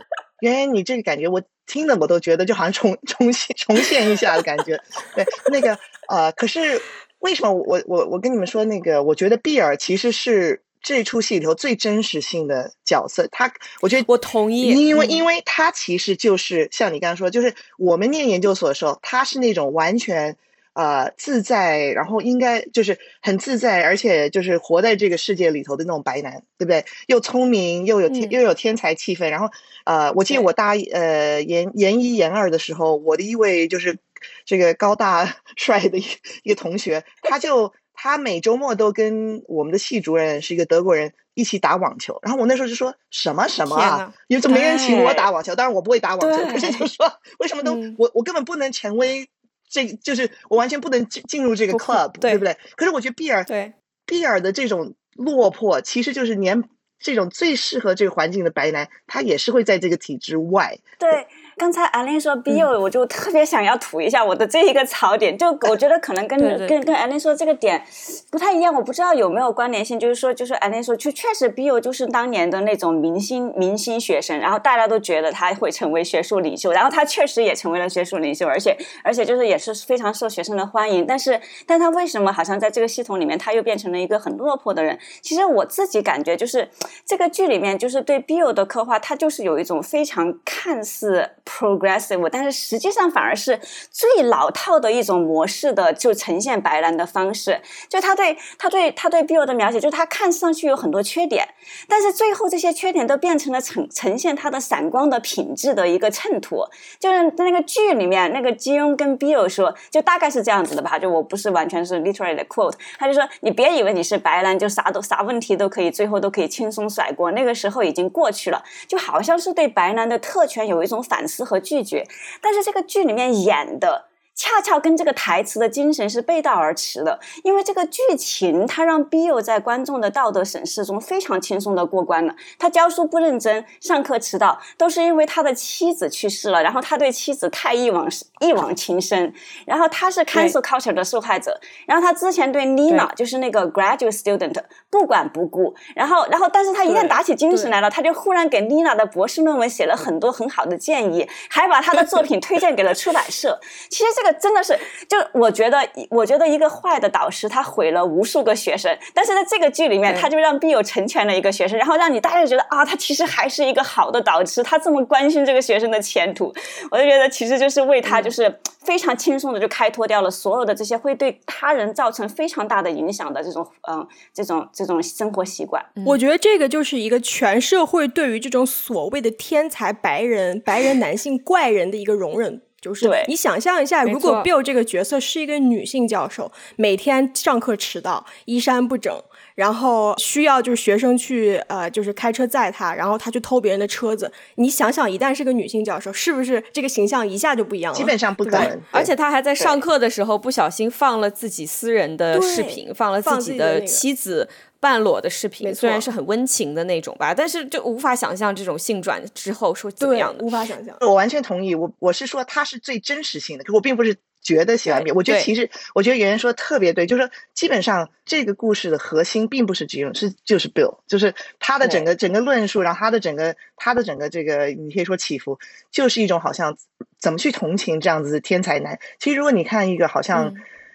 [0.43, 4.81] 圆圆，你这个感觉我听的我都觉得就好像重 重现重现一下的感觉。
[5.15, 6.81] 对，那个呃，可是。
[7.21, 9.03] 为什么我我我跟你们说那个？
[9.03, 13.27] 我觉得比尔其实是这出戏里头最真实性的角色。
[13.33, 20.37] 他，我觉得我同意，因为因为他其实就是像你刚刚说，就是我们念研究所的时候，他是那种完全
[20.77, 26.85] 呃自在，然后应该就是很自在，而且就是活在这个世界里头的那种白男，对不对？
[27.09, 29.29] 又聪明又有天又有天才气氛。
[29.31, 29.49] 然后
[29.85, 33.99] 呃，我记得我大呃研研一研二的时候，我的一位就是。
[34.47, 36.05] 这个高大 帅的一
[36.43, 42.19] 一个同学，他就他每周末都跟我们的系主任是一个德国人一起打网球。
[42.23, 45.55] 然后我那时候就说什么什么啊，因为怎么没人请我打网球？
[45.55, 49.29] 当然我不会打网球，可是就说为什么都我我根本不能成为
[49.69, 52.57] 这，就是我完全不能进进入这个 club，对不对？
[52.77, 53.73] 可是我觉得比尔对
[54.05, 56.65] 比尔的这种落魄，其实就是连
[56.99, 60.79] 这种最适合这个环境的白男，他也是会在这个体制外。
[60.99, 61.27] 对。
[61.59, 67.83] 刚才安林说 B U，我就特别想要吐一下我的这一个槽点，就我觉得可能跟跟跟安林说这个点
[68.31, 69.99] 不太一样，我不知道有没有关联性。
[69.99, 81.07] 就是说，就是安林说，就确实 B U 就是当年的那种明星明星学生，然后大家都觉得他会成为学术领袖，然后他确实也成为了学术领袖，而且而且就是也是非常受学生的欢迎。
[81.07, 84.99] 但是，但他为什么好像在这个系统里面他又变成了一个很落魄的人？
[85.23, 86.69] 其实我自己感觉就是
[87.07, 91.31] 这个剧里面就是对 B U 的刻画，他就是有一种非常看似。
[91.47, 93.59] progressive，但是实际上反而是
[93.91, 97.61] 最老套的一种模式的，就呈现白兰的方式。
[97.89, 101.49] 就他对他对他对 Bill 的描写，就他看上去有很多缺点，
[101.89, 106.69] 但是最后这些缺点都变成了呈呈现他的闪光的品质的一个衬托。
[106.99, 110.99] 就是那个剧里面，那个金庸跟 Bill 说，就大概是这样子的吧。
[110.99, 117.31] 就我不是完全是 literally 的 quote，他就说：“你别以为你是白兰，就啥都啥问题都可以，最后都可以轻松甩锅。
[117.31, 121.36] 那个时候已经过去了。”就好像是对白兰的特权有一种反思。
[121.45, 122.07] 和拒绝，
[122.41, 124.09] 但是这个剧里面演的。
[124.37, 132.37] 恰恰跟这个台词的精神是背道而驰的，因为这个剧情它让 Bill 在观众的道德审视中非常轻松的过关了。
[132.59, 138.07] 他教书不认真，上课迟到，都是因为他的妻子去世了，然后他对妻子太一往
[138.41, 139.33] 一往情深，
[139.65, 144.55] 然后他是 cancel culture 的受害者，然后他之前对 Nina 就是那个 graduate student
[144.91, 153.59] 不管不顾，然后然后但是他一旦打起精神来了，他就忽然给 Nina 的博士论文写了很多很好的建议，还把他的作品推荐给了出版社。
[153.89, 154.26] 其实这个。
[154.33, 155.79] 真的是，就我觉得，
[156.11, 158.97] 我觉得一个坏的导师，他毁了无数个学生。
[159.15, 166.55] 但是在这个剧里面，他就让 Bill 成全了一个学生，然后让你大家觉得啊，他其实还是一个好的导师，他这么关心这个学生的前途。
[166.91, 175.85] 我就觉得，其实就是为他，就是非常轻松的就开脱掉了所有的这些会对他人造成非常大的影响的这种，嗯，这种这种生活习惯。
[176.05, 182.63] 我觉得这个就是一个全社会对于这种所谓的天才白人、白人男性怪人的一个容忍。
[182.87, 189.13] 就是你想象一下，如果 Bill 这个角色是一个女性教授，每天上课迟到，衣衫不整，
[189.57, 194.31] 然后需要就是学生去呃，就是开车载他，然后他去偷别人的车子。
[194.55, 197.99] 你想想，一旦是个女性教授，是不是这个形象一下就不一样了？
[197.99, 198.81] 基本上不可能。
[198.93, 204.49] 而且他还在上课的时候不小心放了自己私人的视频，放了自己的妻子。
[204.81, 210.45] 半裸的视频虽然是很温情的那种吧，但是就无法想象这种性转之后是怎么样的。
[210.45, 210.97] 无法想象。
[211.01, 211.75] 我完全同意。
[211.75, 213.65] 我我是说，它是最真实性的。
[213.65, 215.15] 可我并不是觉得喜欢变。
[215.17, 225.59] 我觉得其实，我觉得圆圆说的特别对，就是说，基本上这个故事的核心并不是吉永，是就是 Bill，就是他的整个整个论述，然后他的整个他的整个这个，你可以说起伏，
[225.91, 226.77] 就是一种好像
[227.19, 228.99] 怎么去同情这样子的天才男。
[229.19, 230.55] 其实如果你看一个好像，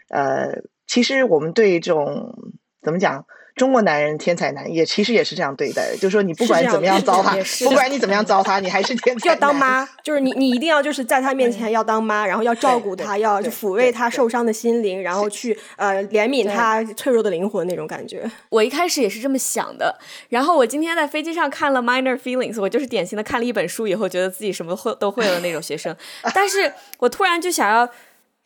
[0.09, 3.25] 呃，其实我们对这种怎么讲？
[3.53, 9.27] 中国男人天才男也其实也是这样对待的，就是说你不管怎么样糟蹋，不管你怎么样糟蹋，你还是天才。
[9.29, 18.23] 要当妈，就是你你一定要就是在他面前要当妈，然后要照顾他，要抚慰他受伤的心灵，然后去呃怜悯他脆弱的灵魂那种感觉。
[18.47, 25.93] 我一开始也是这么想的，然后我今天在飞机上看了《Minor Feelings》，我就是典型的看了一本书以后觉得自己什么会都会了那种学生，
[26.33, 27.87] 但是我突然就想要。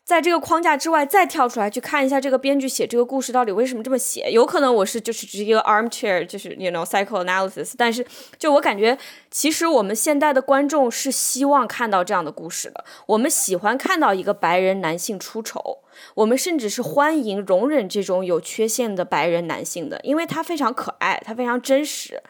[0.05, 4.29] 在这个框架之外再跳出来去看一下这个编剧写这个故事到底为什么这么写。
[4.31, 8.05] 有可能我是就是只是一个 armchair，就是 you know psychoanalysis，但是
[8.37, 8.95] 就我感觉，
[9.31, 12.85] 其实我们现代的观众是希望看到这样的故事的。
[13.07, 15.79] 我们喜欢看到一个白人男性出丑，
[16.13, 22.21] 我们甚至是欢迎容忍这种有缺陷的白人男性的，因为他非常可爱，他非常真实。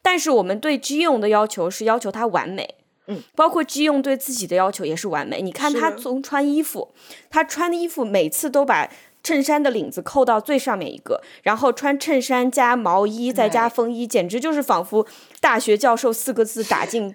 [0.00, 2.76] 但是我们对 G 用的要求是要求他完美。
[3.06, 5.42] 嗯，包括基用对自己的要求也是完美。
[5.42, 6.94] 你看他从穿衣服，
[7.30, 8.90] 他穿的衣服每次都把
[9.22, 15.06] 衬衫的领子扣到最上面一个，然后穿衬衫加毛衣再加风衣，简直就是仿佛
[15.40, 17.14] 大学教授四个字打进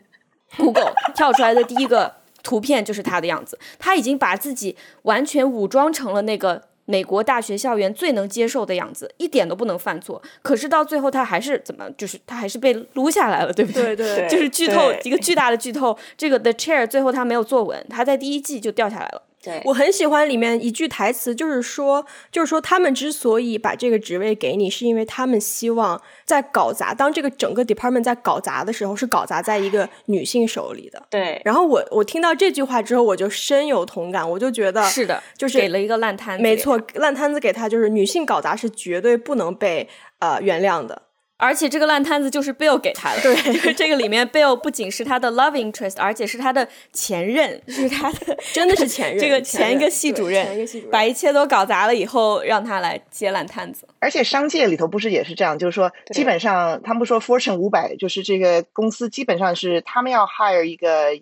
[0.57, 3.59] Google 跳出来的第一个图片就是他的样子。
[3.77, 6.68] 他已经把自己完全武装成了那个。
[6.89, 10.19] 美国大学校园最能接受的样子，一点都不能犯错。
[10.41, 11.87] 可是到最后，他还是怎么？
[11.91, 13.95] 就是他还是被撸下来了，对不对？
[13.95, 15.95] 对对， 就是剧透一个巨大的剧透。
[16.17, 19.21] 这个 The Chair 最后他没有坐稳，他在第一季就掉下来了。
[19.49, 31.01] 对我很喜欢里面一句台词，就是说，就是说他们之所以把这个职位给你，是因为他们希望在搞砸，当这个整个 department 在搞砸的时候，是搞砸在一个女性手里的。
[31.09, 31.41] 对。
[31.43, 36.43] 然后我我听到这句话之后，我就深有同感，我就觉得是的，就是给了一个烂摊子。
[36.43, 41.03] 没错，烂摊子给他，就是女性搞砸是绝对不能被呃原谅的。
[41.41, 50.45] 而且这个烂摊子就是 Bill 给他的，对， 这个里面 Bill 不仅是他的 love interest，而且是他的前任， 就是他的 真的是前任，这个前一个系主任，
[50.91, 53.87] 把一切都搞砸了以后，让他来接烂摊子。
[53.99, 61.15] 而且商界里头不是也是这样，就是说，基本上他们不说 Fortune 五百，就是这个公司基本上是他们要 hire 一个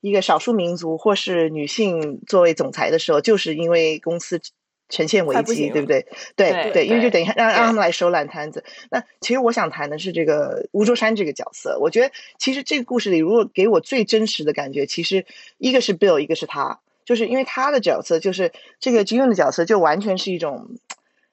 [0.00, 4.40] 一个少数民族或是女性作为总裁的时候，就是因为公司。
[4.88, 6.06] 呈现危机，对不对？
[6.34, 8.64] 对对，因为就等于让让他们来收烂摊子。
[8.90, 11.78] 那其实我想谈的是这个吴卓山这个角色。
[11.78, 15.26] 我觉得其实这个故事里，如果给我最真实的感觉，其实
[15.58, 20.70] 一个是 Bill，一个是他，就是因为他的角色，就是这个金庸的角色，就完全是一种，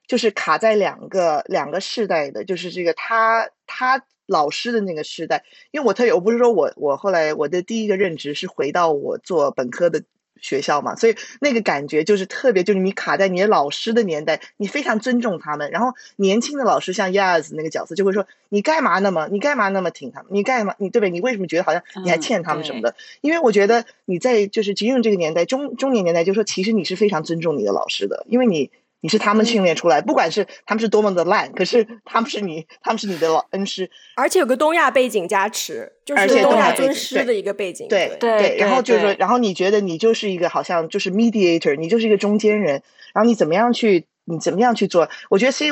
[0.05, 5.45] 就是卡在两个两个世代的，就是这个他他老师的那个世代。
[5.71, 10.03] 因为我特别，我不是说我我后来我的第一个任职是回到我做本科的。
[10.41, 15.71] 学校嘛，所以那个感觉就是特别，就是你卡在你的老师的年代，你非常尊重他们。
[15.71, 20.27] 然后年轻的老师像 Yaz 那个角色就会说：“你干嘛那么，你干嘛那么挺他们？
[20.31, 20.75] 你干嘛？
[20.77, 21.09] 你对不对？
[21.09, 22.95] 你为什么觉得好像你还欠他们什么的？
[23.21, 28.71] 因为我觉得你在就是吉永这个年代，中中年年代，就说其实你是非常尊重你的老师的，因为你。”
[29.05, 37.87] 你是他们训练出来，不管是他们是多么的烂，可是 他们是你，他们是你的老恩师，而且有个东亚背景加持，就是东亚尊师的一个背景。
[37.87, 42.81] 对对，然后就是说，然后你觉得你就是一个好像就是 mediator，你就是一个中间人，
[43.13, 45.07] 然后你怎么样去，你怎么样去做？
[45.29, 45.69] 我觉得 C，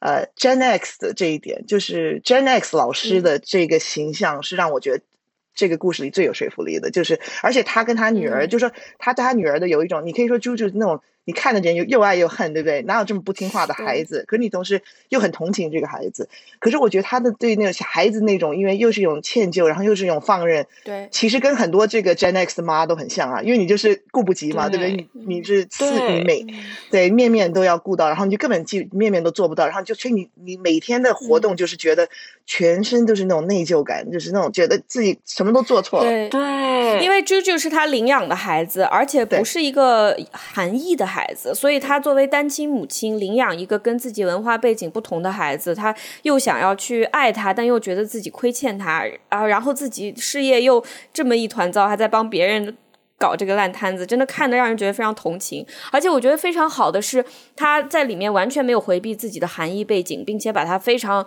[0.00, 5.02] 呃，Gen X 的这一点，就是 Gen X 老师的这个形象，是让我觉得
[5.54, 6.90] 这个故事里最有说服力的。
[6.90, 11.00] 就是，而且他跟他女儿，就是说他对他女儿的有一种，你可以说猪猪那种。
[11.26, 12.80] 你看的人又又爱又恨，对不对？
[12.82, 14.24] 哪有这么不听话的孩子？
[14.28, 16.28] 可是你同时又很同情这个孩子。
[16.60, 20.64] 可是我觉得他的对那个小孩子那种，因为又是一种歉疚，然后又是一种放任。
[20.84, 24.92] 对，其实跟很多这个 Gen X 的妈都很像啊，因为你就是顾不及嘛，对不对？
[24.92, 26.46] 你你是四你每
[26.92, 32.08] 对面面都要顾到，然后你就根本就面面都做不到，然后就所以你你每天的活动就是觉得
[32.46, 36.06] 全身都是那种内疚感，就是那种觉得自己什么都做错了。
[36.06, 41.04] 对对，因为 JoJo 是他领养的孩子，而且不是一个含义的。
[41.15, 52.76] 孩孩子，所以他作为单亲母亲领养一个跟自己文化背景不同的孩子，他又想要去爱他，但又觉得自己亏欠他啊，然后自己事业又这么一团糟，还在帮别人
[53.18, 55.66] 搞这个烂摊子，真的看得让人觉得非常同情。
[55.90, 57.24] 而且我觉得非常好的是，
[57.56, 61.26] 他在里面完全没有回避自己的含义背景，并且把他非常。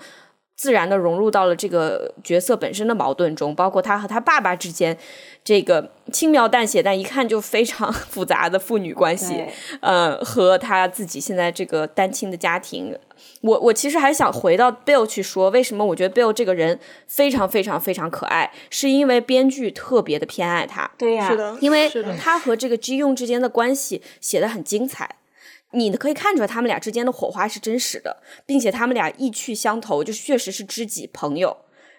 [0.60, 4.98] 自然的融入到了这个角色本身的矛盾中，包括他和他爸爸之间
[5.42, 9.46] 这个轻描淡写但一看就非常 复杂的父女关系，
[9.80, 12.94] 呃，和他自己现在这个单亲的家庭。
[13.40, 20.92] 我我其实还想回到 Bill 去说，为什么我觉得 Bill 这个人非常非常非常可爱，是因为编剧特别的偏爱他。
[20.98, 25.16] 对呀，是的，因为他和这个 G 用之间的关系写的很精彩。
[25.72, 31.58] 你可以看出来，他们俩之间的火花是真实的，并且他们俩意趣相投，就确实是知己朋友，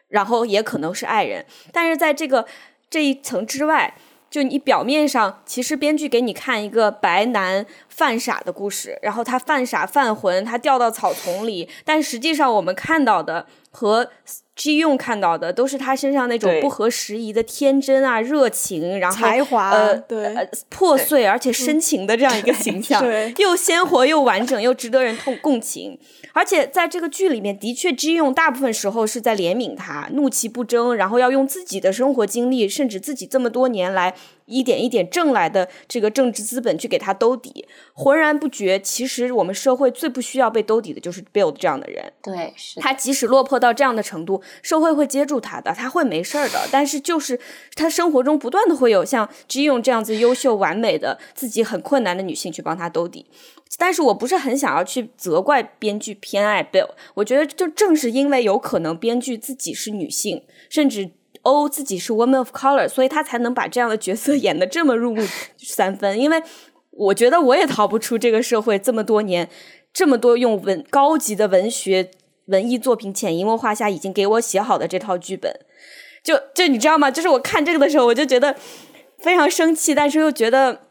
[0.09, 1.47] 然后也可能是爱人。
[1.73, 2.47] 但是在这个
[2.89, 3.95] 这一层之外，
[4.29, 7.67] 就你表面上，其实编剧给你看一个白男
[8.01, 14.09] 犯傻的故事，然后他犯傻犯浑，他掉到草丛里，但实际上我们看到的和。
[14.57, 20.37] G 用看到的都是他身上那种不合时宜的天真啊、热情，然后才华，呃，对，
[20.69, 25.99] 破碎而且深情的这样一个形象，对，又鲜活又完整又值得人痛共情。
[26.35, 34.15] 而且在这个剧里面，的确 G 用大部分时候是在怜悯他，怒其不争，然后要用自己的生活经历，甚至自己这么多年来
[34.51, 38.79] 一点一点挣来的这个政治资本去给他兜底，浑然不觉。
[38.81, 42.13] 其实我们社会最不需要被兜底的就是 Bill 这样的人。
[42.23, 46.69] 对，是他即使落魄到这样的程度，社会会接住他的，他会没事儿的。
[46.73, 47.39] 但是就是
[47.77, 53.27] 他生活中不断的会有像 G 用这样子优秀完美的自己很困难的女性去帮他兜底。
[53.79, 61.13] 但是我不是很想要去责怪编剧偏爱 Bill，我觉得就正是因为有可能编剧自己是女性，甚至。
[61.43, 65.23] 哦自己是 woman of color，所以他才能把这样的角色 演得这么入木
[65.59, 66.19] 三分。
[66.19, 66.43] 因为
[66.91, 69.49] 我觉得我也逃不出这个社会这么多年，
[69.93, 72.11] 这么多用文高级的文学
[72.47, 75.55] 文艺作品潜移默化下已经给我写好的这套剧本。
[76.23, 77.11] 就就你知道吗？
[77.11, 78.55] 就是我看这个的时候，我就觉得
[79.19, 80.83] 非常生气，但是又觉得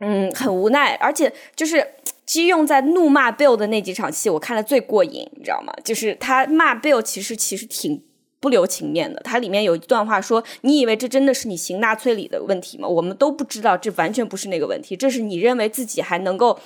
[0.00, 0.94] 嗯很无奈。
[0.96, 1.86] 而且就是
[2.26, 5.72] 基用在怒骂 Bill 的那几场戏，我看了最过瘾，你知道吗？
[5.84, 8.02] 就是他骂 Bill，其实其实挺。
[8.42, 12.88] 不留情面的，它里面有一段话说：“你以为这真的是你行纳粹里的问题吗？
[12.88, 14.96] 我们都不知道，这完全不是那个问题。
[14.96, 16.58] 这是你认为自己还能够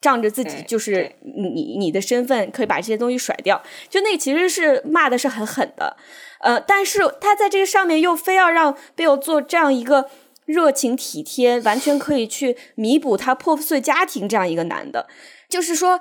[0.00, 3.62] 仗着自己就是你你的身份可以把这些东西甩掉。
[3.88, 5.96] 就那其实是骂的是很狠的，
[6.40, 10.10] 呃，但是他在这个上面又非要让 Bill 做这样一个
[10.44, 15.06] 热情体贴，完全可以去弥补他破碎家庭这样一个男的，
[15.48, 16.00] 就是说。”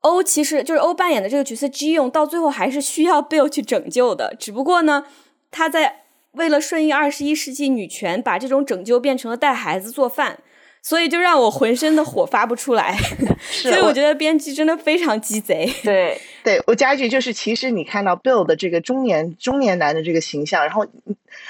[0.00, 4.34] 欧其实就是欧扮演的这个角色 G 用，到最后还是需要 Bill 去拯救的。
[4.38, 5.04] 只不过呢，
[5.50, 10.38] 他在为了顺应二十一世纪女权，把这种拯救变成了带孩子做饭，
[10.82, 12.96] 所以就让我浑身的火发不出来。
[13.50, 15.68] 所以我觉得编剧真的非常鸡贼。
[15.82, 20.86] 对， 对我加一句，就是其实你看到 Bill 的这个中年中年男的这个形象，然后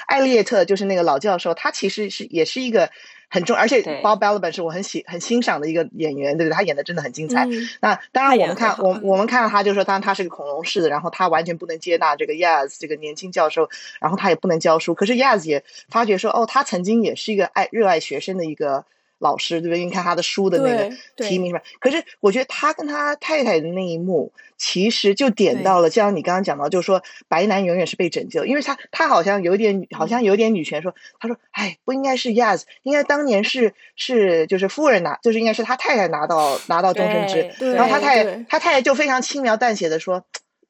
[0.07, 2.89] 艾利特就是那个老教授，他其实是也是一个。
[3.29, 6.55] 很重，而且 Bob Balaban 是我很喜很欣赏的一个演员，对不对？
[6.55, 7.47] 他演的真的很精彩。
[7.79, 13.69] 那当然，我们看我我们看到他，就是说，当然他是个恐龙式的，然后他完全不能接纳这个 Yaz 这个年轻教授，
[13.99, 14.93] 然后他也不能教书。
[14.95, 18.85] 可是 Yaz 也发觉说，哦，他曾经也是一个爱热爱学生的一个。
[19.21, 19.83] 老师对不对？
[19.83, 21.61] 你看他的书的那个提名什么？
[21.79, 40.23] 可是我觉得他跟他太太的那一幕，其实就点到了，就像你刚刚讲到，就是说白男永远是被拯救，因为他他好像有点好像有点女权，说他说哎，不应该是 Yes，应该当年是是就是夫人拿，就是应该是他太太拿到拿到终身制，然后他太太他太太就非常轻描淡写的说。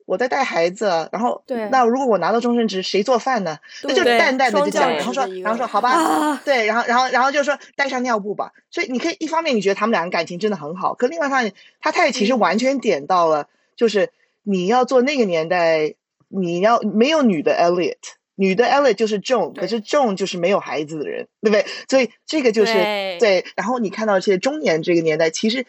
[0.05, 3.59] 我在带孩子，然后那如果我拿到终身职，谁做饭呢？
[3.83, 8.51] 那就淡淡的就讲，然后说，然后说好吧，对，然后然后然后就说带上尿布吧。
[8.71, 13.49] 所以你可以一方面你觉得他们两个感情真的很好，可另外一方面，他太太其实完全点到了，
[13.79, 14.11] 就是
[14.43, 15.95] 你要做那个年代，
[16.27, 17.95] 你要没有女的 Elliot，
[18.35, 21.65] 女的 Elliot 就是 John，可是 John 就是没有孩子的人，对不对？
[21.89, 23.45] 所以这个就是对。
[23.55, 25.65] 然后你看到这些中年这个年代，其实。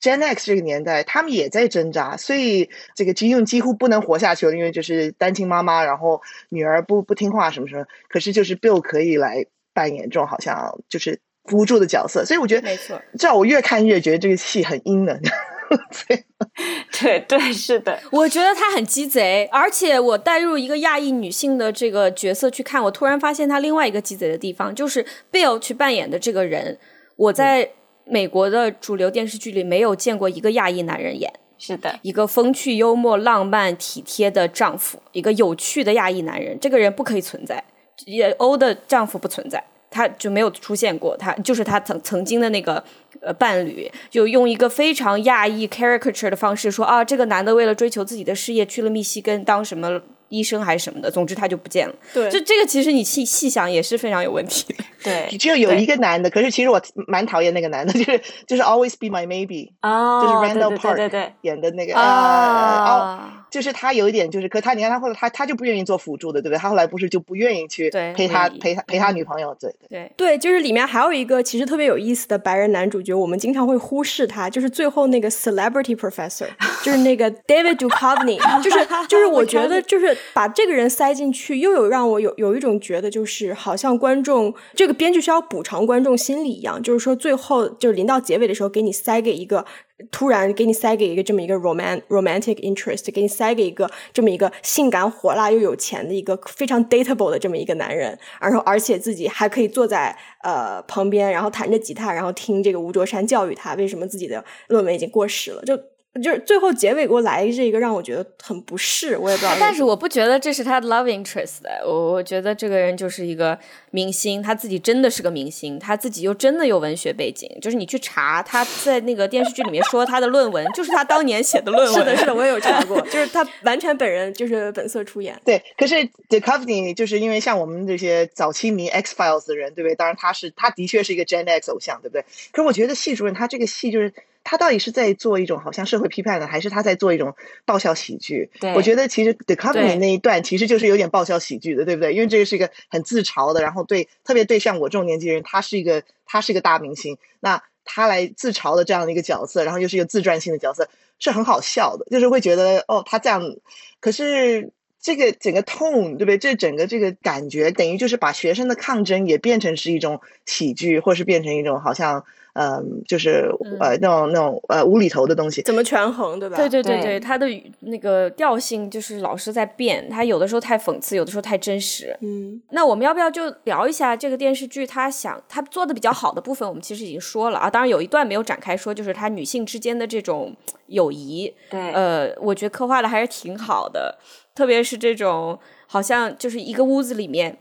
[0.00, 7.86] Gen X 这个年代，他们也在挣扎，所以这个 Jin 几乎不能活下去了，因为就是单亲妈妈，然后女儿不不听话什么什么。
[8.08, 13.00] 可是就是 Bill 可以来扮演这种好像就是辅助的角色，所以我觉得没错。
[13.18, 15.18] 这样我越看越觉得这个戏很阴冷。
[16.06, 16.24] 对
[17.00, 26.78] 对对是的，我觉得他很鸡贼，而且我带入一个亚裔女性的这个角色去看，我突然发现他另外一个鸡贼的地方，就是 Bill 去扮演的这个人，
[27.16, 27.70] 我在。
[28.06, 37.64] 美国的主流电视剧里没有见过一个亚裔男人演，是的，一个风趣幽默、浪漫体贴的丈夫，一个有趣的亚裔男人，这个人不可以存在。
[38.04, 39.64] 也欧的丈夫不存在，
[39.94, 42.82] 他就没有出现过，他就是他曾曾经的那个
[43.20, 50.00] 呃伴侣，就用一个非常亚裔 caricature 的方式说啊，这个男的为了追求自己的事业去了密西根当什么。
[50.30, 51.94] 医生还是什么的，总之他就不见了。
[52.12, 54.84] 对，就这个其实你细细想也是非常有问题 的。
[55.04, 66.58] 对，只有有一个男的，可是其实我蛮讨厌那个男的，就是就是 Always Be My Maybe，哦，就是 Randall Park 演的那个啊，就是他有一点就是，可他你看他后来他他就不愿意做辅助的，对不对？
[66.58, 76.48] 他后来不是就不愿意去陪他陪他陪他女朋友，对对对，就是里面还有一个其实特别有意思的白人男主角，我们经常会忽视他，就是最后那个 Celebrity Professor，
[76.82, 80.16] 就是那个 David Duchovny， 就是就是我觉得就是。
[80.32, 89.64] 把这个人塞进去，又有让我有有一种觉得，就是好像观众这个编剧需要补偿观众心理一样，就是说最后就是临到结尾的时候，给你塞给一个
[90.10, 105.78] 突然给你塞给一个这么一个 romant romantic interest，给你塞给一个这么一个性感火辣又有钱的一个非常 dateable 的这么一个男人，然后而且自己还可以坐在呃旁边，然后弹着吉他，然后听这个吴卓山教育他为什么自己的论文已经过时了，就。
[106.22, 109.56] 就是最后结尾给我来这个让我觉得很不适，我也不知道。
[109.58, 113.58] 但是我不觉得这是他的 love interest，我我觉得这个人就是一个
[113.90, 117.50] 明星，他自己真的是个明星，他自己又真的有文学背景。
[117.60, 121.94] 就是你去查他在那个电视剧里面说他的论文，就是他当年写的论文。
[121.94, 125.34] 是的，是的，我也有查过， 就是他完全本人就是本色出演。
[125.44, 129.96] 对，可是 d e c o v e n y 就是因为像我们这些早期迷 X Files 的人，对不对？
[129.96, 132.24] 当然他是他的确是一个 Gen X 偶像，对不对？
[132.52, 134.12] 可是我觉得系主任他这个戏就是。
[134.44, 137.34] 他到底是在做一种好像社会批判的，还是他在做一种
[137.64, 138.50] 爆笑喜剧？
[138.76, 142.12] 我觉得其实 The Company 那一段其实就是有点爆笑喜剧的，对不对？
[142.12, 153.56] 因为这个是一个很自嘲的，然后对特别对像我这种年纪人，他是一个他是一个大明星，那他来自嘲的这样的一个角色，然后又是一个自传性的角色，是很好笑的，就是会觉得哦，他这样。
[154.00, 154.70] 可是
[155.00, 156.36] 这个整个 tone 对不对？
[156.36, 162.26] 这整个这个感觉等于就是把学生的抗争也变成是一种喜剧，或是变成一种好像。
[162.54, 163.50] 嗯，就是
[163.80, 166.56] 呃那种那种呃无厘头的东西，怎么权衡，对吧？
[166.56, 167.46] 对对对对，它的
[167.80, 172.16] 那个调性就是老是在变，他有的时候太讽刺，有的时候太真实。
[172.20, 174.86] 嗯，那我们要不要就聊一下这个电视剧？
[174.86, 177.68] 他想他做的比较好的部分，我们其实已经说了啊。
[177.68, 180.54] 当然有一段没有展开说，就是他女性之间的这种
[180.86, 181.52] 友谊。
[181.70, 184.16] 对，呃，我觉得刻画的还是挺好的，
[184.54, 187.58] 特别是这种好像就是一个屋子里面。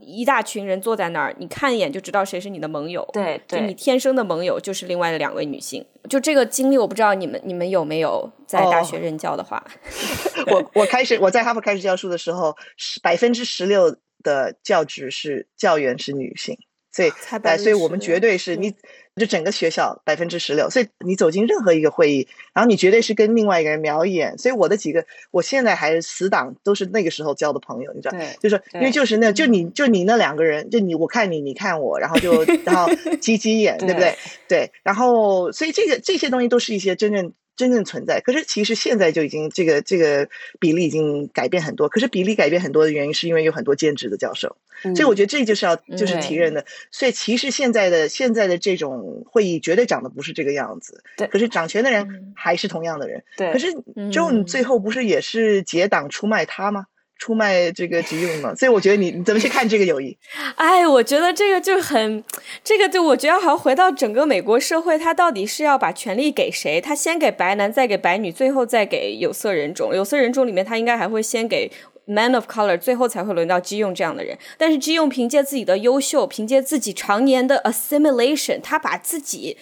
[0.00, 3.08] 一大群人坐在那儿，你看一眼就知道谁是你的盟友。
[3.12, 5.84] 对，就你天生的盟友就是另外的两位女性。
[6.08, 9.64] 就这个经历，我不知道你们你们有没有在大学任教的话。
[10.48, 12.54] 我我开始我在哈佛开始教书的时候，
[13.02, 16.58] 百分之十六的教职是教员是女性，
[16.92, 17.12] 所以
[17.42, 18.74] 哎，所以我们绝对是你。
[19.14, 24.38] 就整个学校百分之十六，所以你走进任何一个会议，然后你绝对是跟另外一个人瞄一眼。
[24.38, 28.16] 所以我的几个，我现在还是死党，都是那个时候交的朋友，你知道？
[28.40, 32.88] 就是因为就是那，就你就你那两个人，就你我看你，你看我，然后就 然后
[33.20, 34.16] 挤挤眼，对不对？
[34.48, 37.34] 对，然后所以这个这些东西都是一些真正。
[37.62, 41.88] 真正存在，可是其实现在就已经这个这个比例已经改变很多。
[41.88, 46.64] 可是比例改变很多的原因，是因为有很多兼职的教授，所以我觉得这就是要就是提认的。
[46.90, 51.04] 所以其实现在的现在的这种会议绝对长得不是这个样子。
[51.16, 53.22] 对，可是掌权的人还是同样的人。
[53.36, 53.72] 对，可是
[54.10, 56.86] John 最后不是也是结党出卖他吗？
[57.22, 60.18] 出卖这个吉用嘛，所以我觉得你你怎么去看这个友谊？
[60.56, 62.24] 哎，我觉得这个就很，
[62.64, 66.80] 这个就我觉得好像回到整个美国社会，他到底是要把权力给谁？
[66.80, 69.94] 他先给白男，再给白女，最后再给有色人种。
[69.94, 71.70] 有色人种里面，他应该还会先给
[72.06, 74.36] man of color，最后才会轮到基用这样的人。
[74.58, 79.56] 但是基用凭借自己的优秀，凭借自己常年的 assimilation，他把自己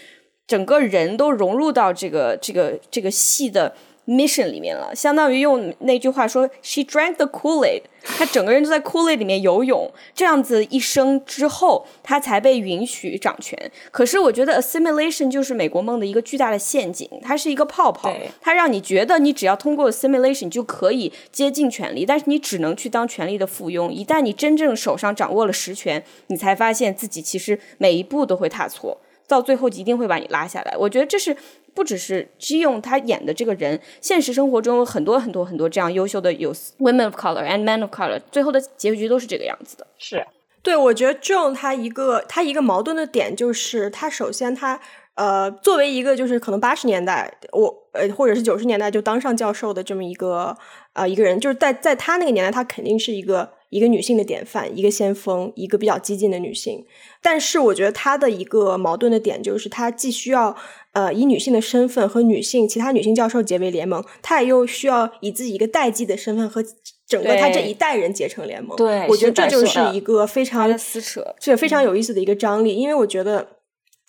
[0.47, 3.75] 整个人都融入到这个这个这个戏的。
[4.11, 7.83] Mission 里面了，相当于用那句话说，she drank the Kool-Aid，
[8.19, 13.71] 她整个人都在 Kool-Aid 里面游泳，这样子一生之后，她才被允许掌权。
[13.93, 23.91] 可是我觉得 assimilation 就是美国梦的一个巨大的陷阱，它是一个泡泡，它让你觉得你只要通过 assimilation 就可以接近权力，但是你只能去当权力的附庸。
[23.91, 28.99] 一旦你真正手上掌握了实权，你才发现自己其实每一步都会踏错，
[29.29, 30.77] 到最后一定会把你拉下来。
[30.77, 31.37] 我觉得这是。
[31.75, 39.87] 不只是基用他演的这个人，现实生活中很多很多很多这样优秀的有 women of color and men of color，最后的结局都是这个样子的。
[39.99, 40.27] 是，
[40.63, 44.81] 对，我觉得 John 他一个他一个矛盾的点就是，他首先他
[45.15, 50.57] 呃作为一个就是可能八十年代我呃或者是九十年代就当上教授的这么一个
[50.93, 56.85] 呃一个人，就是在在他那个年代，他肯定是一个一个女性的典范，一个先锋，一个比较激进的女性。
[57.23, 60.55] 但是我觉得她的一个矛盾的点就是，她既需要。
[60.93, 66.65] 呃，以女性的身份和女性其他女性教授结为联盟，她也又需要以自己一个代际的身份和
[67.07, 68.77] 整个她这一代人结成联盟。
[68.77, 72.75] 对，我觉得这就是一个非常撕扯，这非常有意思的一个张力。
[72.75, 73.47] 因为我觉得，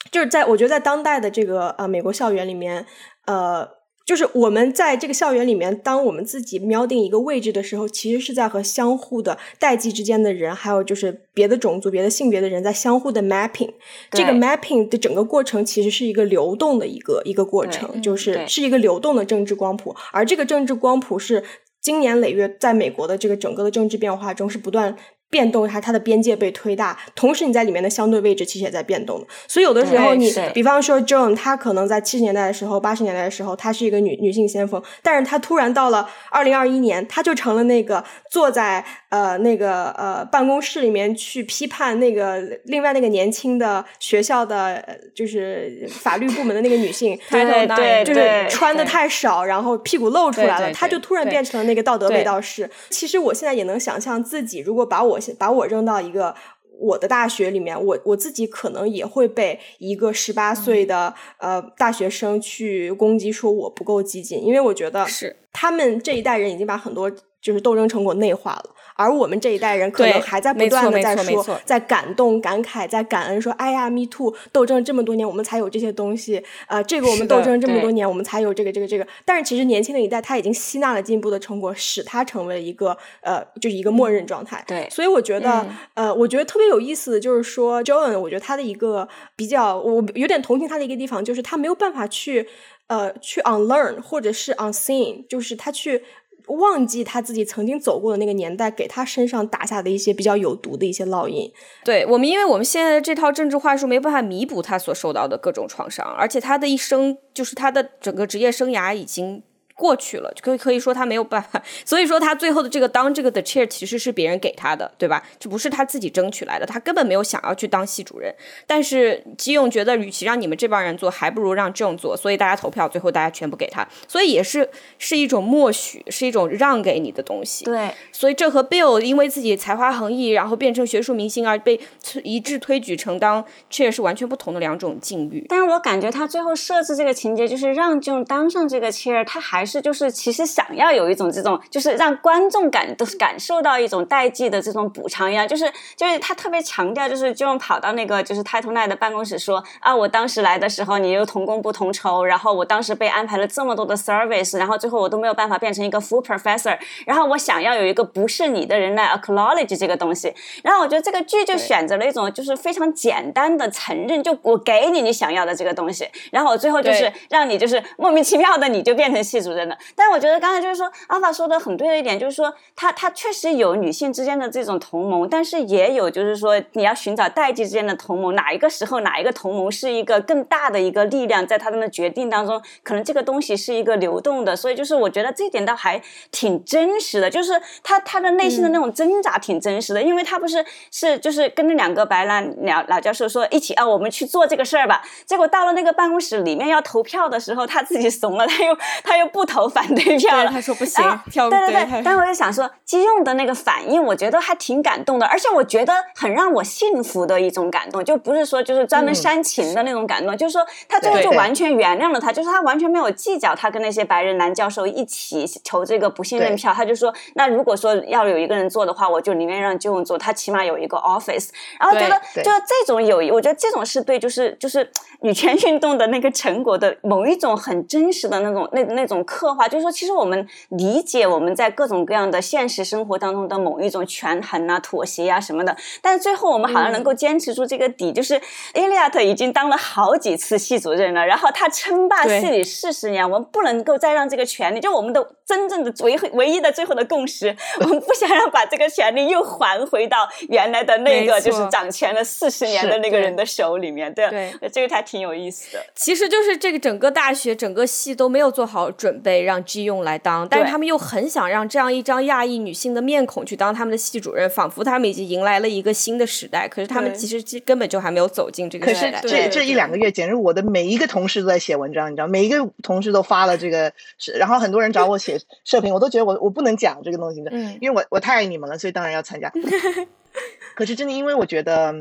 [0.09, 2.83] 就是在我觉得在当代的这个呃美国校园里面，
[3.27, 3.80] 呃。
[4.05, 13.71] 就是我们在这个校园里面，当我们自己瞄定一个位置的时候，其实是在和相互的代际之间的人，还有就是别的种族、别的性别的人在相互的 mapping。
[14.11, 21.43] 这个 mapping 的整个过程其实是一个流动的一个一个过程，就是是一个流动的政治光谱，而这个政治光谱是
[21.79, 24.97] 经年累月在美国的这个整个的政治变化中是不断。
[25.31, 44.83] 变动它，它的边界被推大，同时你在里面的相对位置其实也在变动所以有的时候，你比方说 Joan，她可能在七十年代的时候、八十年代的时候，她是一个女女性先锋，但是她突然到了二零二一年，她就成了那个坐在呃那个呃办公室里面去批判那个另外那个年轻的学校的
[45.15, 52.69] 就是法律部门的那个女性， 对对，就是穿的太少，然后屁股露出来了，她就突然变成了那个道德卫道士。
[52.89, 56.35] 其实我现在也能想象自己如果把我把我扔到一个
[56.79, 68.75] 我的大学里面，我我自己可能也会被一个十八岁的、呃大学生去攻击，说我不够激进，因为我觉得是他们这一代人已经把很多就是斗争成果内化了。
[68.95, 76.43] 而我们这一代人可能还在不断的在说在感动、感慨，在感恩，说：“哎呀，me too，斗争这么多年，我们才有这些东西。
[76.67, 79.07] 呃，这个我们斗争这么多年，我们才有这个、这个、这个。
[79.25, 84.63] 但是其实年轻的一代，他已经吸纳了进步的成果，使他成为了一个呃，就是一个默认状态。
[84.67, 85.61] 对所以我觉得，
[85.95, 92.47] 嗯呃，我觉得特别有意思的就是说，Joan，我觉得他的一个比较，我有点同情他的一个地方，就是他没有办法去
[92.87, 96.03] 呃去 unlearn 或者是 unseen，就是他去。
[96.47, 101.51] 忘记他自己曾经走过的那个年代，给他身上打下的一些比较有毒的一些烙印。
[101.83, 109.43] 对我们，因为我们现在的这套政治话术没办法弥补他所受到的各种创伤，而且他的一生就是他的整个职业生涯已经
[109.75, 115.23] 过去了，可以可以说他没有办法， 所以说他最后的这个当这个的 chair 其实是别人给他的，对吧？
[115.39, 118.33] 这不是他自己争取来的，他根本没有想要去当系主任。
[118.67, 127.65] 但是基用觉得，与其让你们这帮人做，还不如让这种做，所以大家投票，最后大家全部给他，所以也是是一种默许，是一种让给你的东西。
[127.65, 131.79] 对，所以这和 Bill 因为自己才华横溢，然后变成学术明星而被
[132.23, 135.45] 一致推举成当 chair 是完全不同的两种境遇。
[135.49, 160.33] 但是我感觉他最后设置这个情节，就是让 June 当上这个 chair，他还是就是其实想要有一种这种，就是让观众感都是感受到一种代际的这种补偿一样，就是就是他特别强调，就是 June 跑到那个就是 Title Nine 的办公室说啊，我当时来的时候你又同工不同酬，然后我当时被安排了这么多的 service，然后最后我都没有办法变成一个 full professor，然后我想要有一个不是你的人来 acknowledge 这个东西，
[160.63, 169.77] 然后我觉得这个剧就选择了一种就是非常简单的承认，就我给你你想要的这个东西，然后我最后就是让你就是莫名其妙的你就变成系主任的。
[169.95, 201.03] 但是我觉得刚才就是说阿法说的很对的一点，就是说他他确实有女性之间的这种同盟，但是也有就是说你要寻找代际之间的同盟，哪一个时候哪一个同盟是一个更大的一个力量，在他们的决定当中，可能这个东西是一个流动的，所以就是我觉得这一点倒还挺真实的，就是他他的内心的那种挣扎挺真实的，因为他不是是就是跟那两个白兰老老教授说一起啊，我们去做这个事儿吧，结果到了那个办公室里面要投票的时候，他自己怂了，他又他又不投反对票，了，他说不行
[201.49, 224.89] 对对对，但我就想说，基用的那个反应，我觉得还挺感动的，而且我觉得很让我幸福的一种感动，就不是说就是专门嗯煽情的那种感动，就是说他最后就完全原谅了他，就是他完全没有计较他跟那些白人男教授一起投这个不信任票，他就说，那如果说要有一个人做的话，我就宁愿让 June 做，他起码有一个 office，然后觉得对就这种友谊，我觉得这种是对，就是就是
[225.21, 238.39] 女权运动的那个成果的某一种很真实的那种那那种刻画，就是说，其实我们理解我们在各种各样的现实生活当中的某一种权衡啊、妥协啊什么的，但是最后我们好像能够坚持住这个底，就是
[238.73, 242.41] Eliot 已经当了好几次系主任了，然后他称霸对。
[242.41, 254.69] 系里四十年，我们不能够再让这个权利，就我们的真正的唯唯一的最后的共识，我们不想让把这个权利又还回到原来的那个就是掌权了四十年的那个人的手里面，对对。
[254.69, 255.85] 这个还挺有意思的。
[255.93, 266.67] 其实就是这个整个大学、整个系都没有做好准备让 G 用来当，但是他们又很想让这样一张亚裔女性的面孔去当他们的系主任，仿佛他们已经迎来了一个新的时代。
[266.67, 269.21] 可是他们其实根本就还没有走进这个可是时代。
[269.21, 273.93] 这这一两个月，简直我的每一个同事都在写文章，你知道，每一个同事都发了这个，
[274.37, 279.51] 然后很多人找我写 社评，我都觉得我我不能讲这个东西的，嗯因为我我太爱你们了，所以当然要参加。
[280.75, 281.93] 可是真的，因为我觉得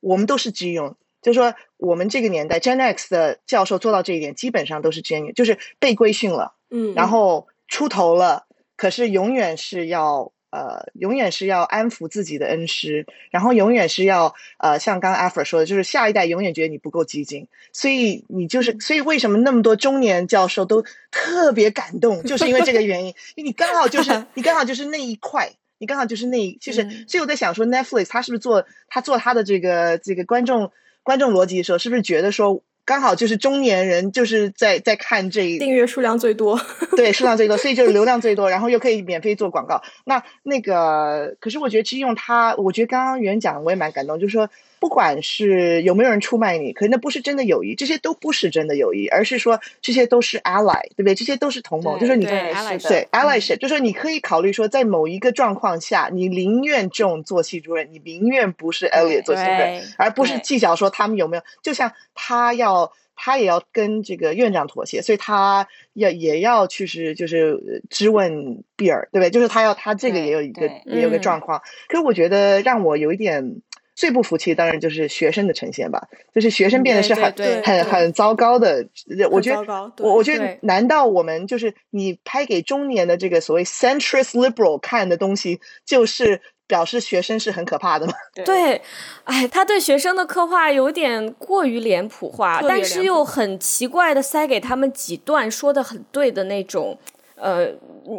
[0.00, 0.94] 我们都是基用，
[1.28, 6.54] 就是说我们这个年代 Gen X 的教授做到这一点，基本上都是 Gen，就是被规训了。
[6.70, 25.50] 嗯，然后出头了，可是永远是要呃，永远是要安抚自己的恩师，然后永远是要呃，像刚刚 Afra 说的，就是下一代永远觉得你不够激进，所以你就是，所以为什么那么多中年教授都特别感动，就是因为这个原因， 因为你刚好就是你刚好就是那一块。
[25.80, 30.72] 你刚好就是那一，就是，嗯所以我在想说，Netflix 他是不是做他做他的这个这个观众
[31.08, 36.58] 观众逻辑说，是不是觉得说刚好就是中年人就是在在看这一订阅数量最多。
[36.96, 39.82] 对，数量最多， 所以就是流量最多，然后又可以免费做广告。
[40.04, 44.48] 那那个，可是我觉得其实用它，我觉得刚刚袁讲我也蛮感动，就是说，
[44.80, 51.14] 不管是有没有人出卖你，可是那不是真的友谊，这些都不是真的友谊，而是说这些都是 ally，对不对？
[51.14, 52.52] 这些都是同盟，就是你对
[52.88, 62.77] 对 allyship，就是说你可以考虑说，在某一个状况下，你宁愿这种做系主任，你宁愿不是 Elliot 做系主任，而不是计较说他们有没有，就像他要
[63.14, 69.30] 他也要跟这个院长妥协，所以他要也要去是就是质问比尔，对不对？
[69.30, 71.62] 就是他要他这个也有一个也有个状况。
[71.88, 73.62] 可是我觉得让我有一点。
[73.98, 78.86] 最不服气当然就是学生的呈现吧，就是学生变得是很很很糟糕的。
[79.28, 88.12] 我觉得，我我觉得，难道我们就是你拍给中年的这个所谓 centrist liberal 看的东西，就是表示学生是很可怕的吗？
[88.44, 88.80] 对，
[89.24, 96.96] 哎，他对学生的刻画有点过于脸谱化，但是又很奇怪的塞给他们几段说的很对的那种。
[97.40, 97.68] 呃，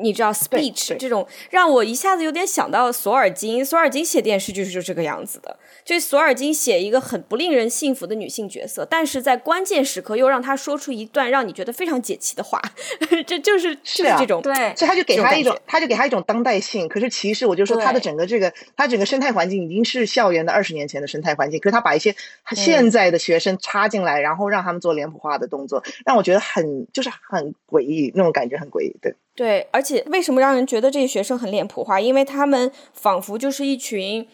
[0.02, 12.62] 你知道 speech 这种让我一下子有点想到索尔金，索尔金写电视剧是就这个样子的，就索尔金写一个很不令人信服的女性角色，但是在关键时刻又让她说出一段让你觉得非常解气的话，
[13.26, 16.88] 这就是就是这种对，所以他就给他一种，他就给他一种当代性。
[16.88, 22.16] 可是其实我就说他的整个这个，他整个生态环境已经是校园的二十年前的生态环境，可是他把一些
[22.56, 29.16] 现在的学生插进来，然后让他们做脸谱化的动作，让我觉得很就是很诡异，那种感觉很诡异，对。
[29.36, 32.00] 对，而且为什么让人觉得这些学生很脸谱化？
[32.00, 34.28] 因为他们仿佛就是一群。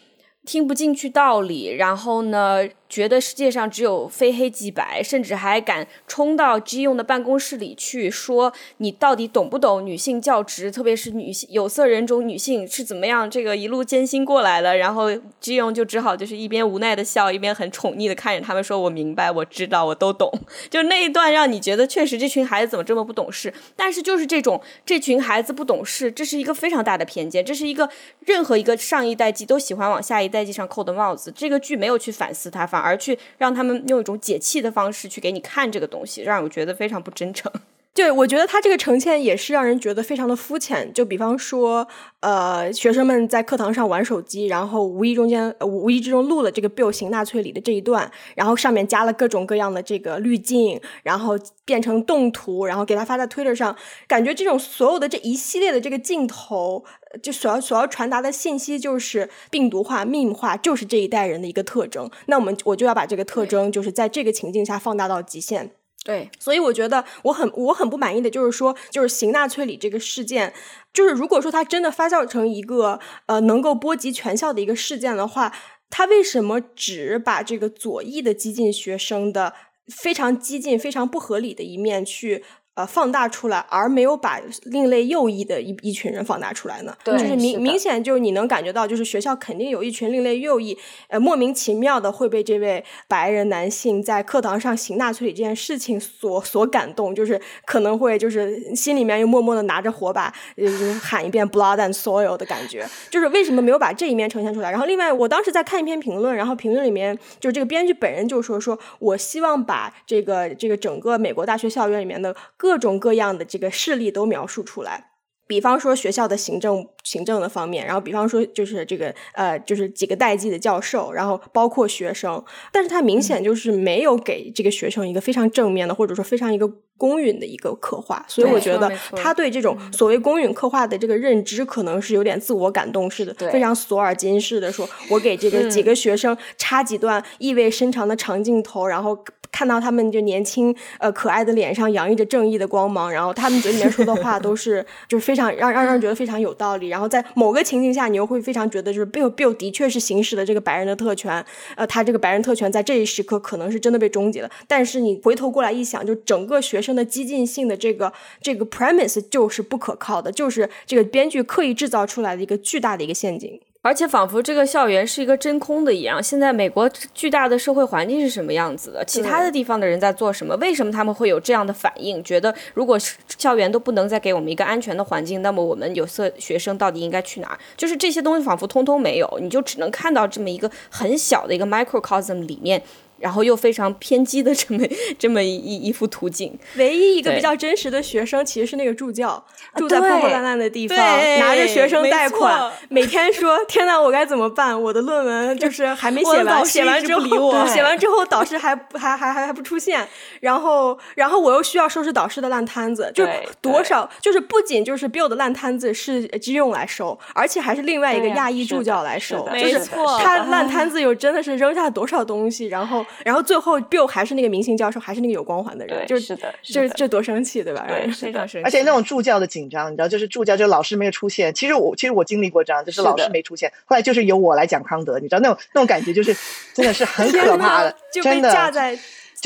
[0.46, 14.78] 听不进去道理，然后呢，觉得世界上只有非黑即白，甚至还敢冲到 G 用的办公室里去说你到底懂不懂女性教职，特别是女性有色人种女性是怎么样这个一路艰辛过来的。
[14.78, 15.10] 然后
[15.40, 20.32] G 用就只好就是一边无奈的笑，一边很宠溺的看着他们说：“我明白，我知道，我都懂。
[20.70, 23.52] ”就那一段让你觉得确实这群孩子怎么这么不懂事？
[23.76, 27.90] 但是就是这种这群孩子不懂事，这是一个非常大的偏见，这是一个
[28.26, 30.30] 任何一个上一代际都喜欢往下一。
[30.36, 37.50] 代际上扣的帽子，这个剧没有去反思它，反而去让他们用一种解气的方式去给你看这个东西，让我觉得非常不真诚。
[37.96, 40.92] 对，我觉得他这个呈现也是让人觉得非常的肤浅。
[40.94, 41.88] 就比方说，
[42.20, 53.74] 呃，学生们在课堂上玩手机，然后无意中间无意之中录了这个 Bill 行纳粹里的这一段，然后上面加了各种各样的这个滤镜，然后变成动图，然后给他发在 Twitter 上。
[54.10, 56.84] 感觉这种所有的这一系列的这个镜头，
[57.24, 62.12] 就所要所要传达的信息就是病毒化、命化，就是这一代人的一个特征。
[62.26, 65.72] 那我们我就要把这个特征，就是在这个情境下放大到极限。
[66.06, 70.54] 对，所以我觉得我很我很不满意的就是说，就是邢纳粹里这个事件，
[70.94, 75.52] 就是如果说他真的发酵成一个呃能够波及全校的一个事件的话，
[75.90, 79.56] 他为什么只把这个左翼的激进学生的
[79.88, 82.44] 非常激进、非常不合理的一面去？
[82.76, 86.94] 呃，放大出来，而没有把另类右翼的一一群人放大出来呢？
[87.06, 102.86] 对就是明明显就是你能感觉到，就是学校肯定有一群另类右翼，呃，莫名其妙的会被这位白人男性在课堂上行纳粹这件事情所所感动，就是可能会就是心里面又默默的拿着火把，就是喊一遍 blood and soil 的感觉。
[103.10, 104.70] 就是为什么没有把这一面呈现出来？
[104.70, 112.36] 然后另外，我当时在看一篇评论，然后评论里面就这个编剧本人就说说，我希望把这个这个整个美国大学校园里面的。
[112.65, 115.12] 各种各样的这个事例都描述出来，
[115.48, 139.24] 比方说学校的行政行政的方面，然后比方说就是这个呃，就是几个代际的教授，然后包括学生，但是他明显就是没有给这个学生一个非常正面的，或者说非常一个公允的一个刻画，所以我觉得他对这种所谓公允刻画的这个认知，可能是有点自我感动式的，非常索尔金式的，说我给这个几个学生插几段意味深长的长镜头，然后。
[139.56, 146.90] 看到他们就年轻呃可爱的脸上洋溢着正义的光芒，然后他们嘴里面说的话都是 就是非常让让人觉得非常有道理。
[146.90, 151.46] 然后在某个情境下，你又会非常觉得就是 Bill Bill 的确是行使了这个白人的特权，
[151.78, 154.52] 呃，他这个白人特权在这一时刻可能是真的被终结了。
[154.68, 163.62] 但是你回头过来一想，就整个学生的激进性的这个这个 premise 就是不可靠的，就是这个编剧刻意制造出来的一个巨大的一个陷阱。
[163.86, 166.22] 而且仿佛这个校园是一个真空的一样。
[166.22, 169.06] 现在美国巨大的社会环境是什么样子的？
[169.06, 170.56] 其他的地方的人在做什么？
[170.56, 172.24] 为什么他们会有这样的反应？
[172.24, 172.98] 觉得如果
[173.38, 177.60] 校园都不能再给我们一个安全的环境，那么我们有色学生到底应该去哪儿？
[177.78, 182.82] 就是这些东西仿佛通通没有，你就只能看到这么一个很小的一个 microcosm 里面。
[183.26, 184.86] 然后又非常偏激的 这么
[185.18, 189.44] 这么一一幅图景，唯一一个比较真实的学生其实是那个助教，
[189.76, 190.96] 住在破破烂烂的地方，
[191.40, 194.80] 拿着学生贷款，每天说：“天哪，我该怎么办？
[194.80, 200.08] 我的论文就是还没写完，写完之后，写完之后导师还还还还还不出现，
[200.42, 203.26] 然后然后我又需要收拾导师的烂摊子，就
[203.60, 209.80] 多少就是不仅就是 Bill 的烂摊子是基用来收，而且还是另外一个亚裔助教来收，就是
[210.22, 213.04] 他烂摊子又真的是扔下多少东西，然后。
[213.24, 217.86] 然后最后，Bill 还是那个明星教授，还是那个有光环的人，就是的，这这多生气，对吧？
[217.88, 218.66] 对， 非常生气。
[218.66, 221.54] 而且那种助教的紧张，你知道，就是助教，就是老师没有出现。
[221.54, 226.36] 其实我，其实我经历过这样，就是老师没出现，后来就是由我来讲康德，你知道那种那种感觉，就是
[226.74, 228.98] 真的是很 可怕的，就被架在。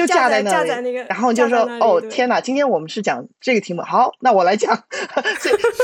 [0.08, 4.78] 就架在那里，然后就说哦天哪，今天我们是讲这个题目，好，那我来讲。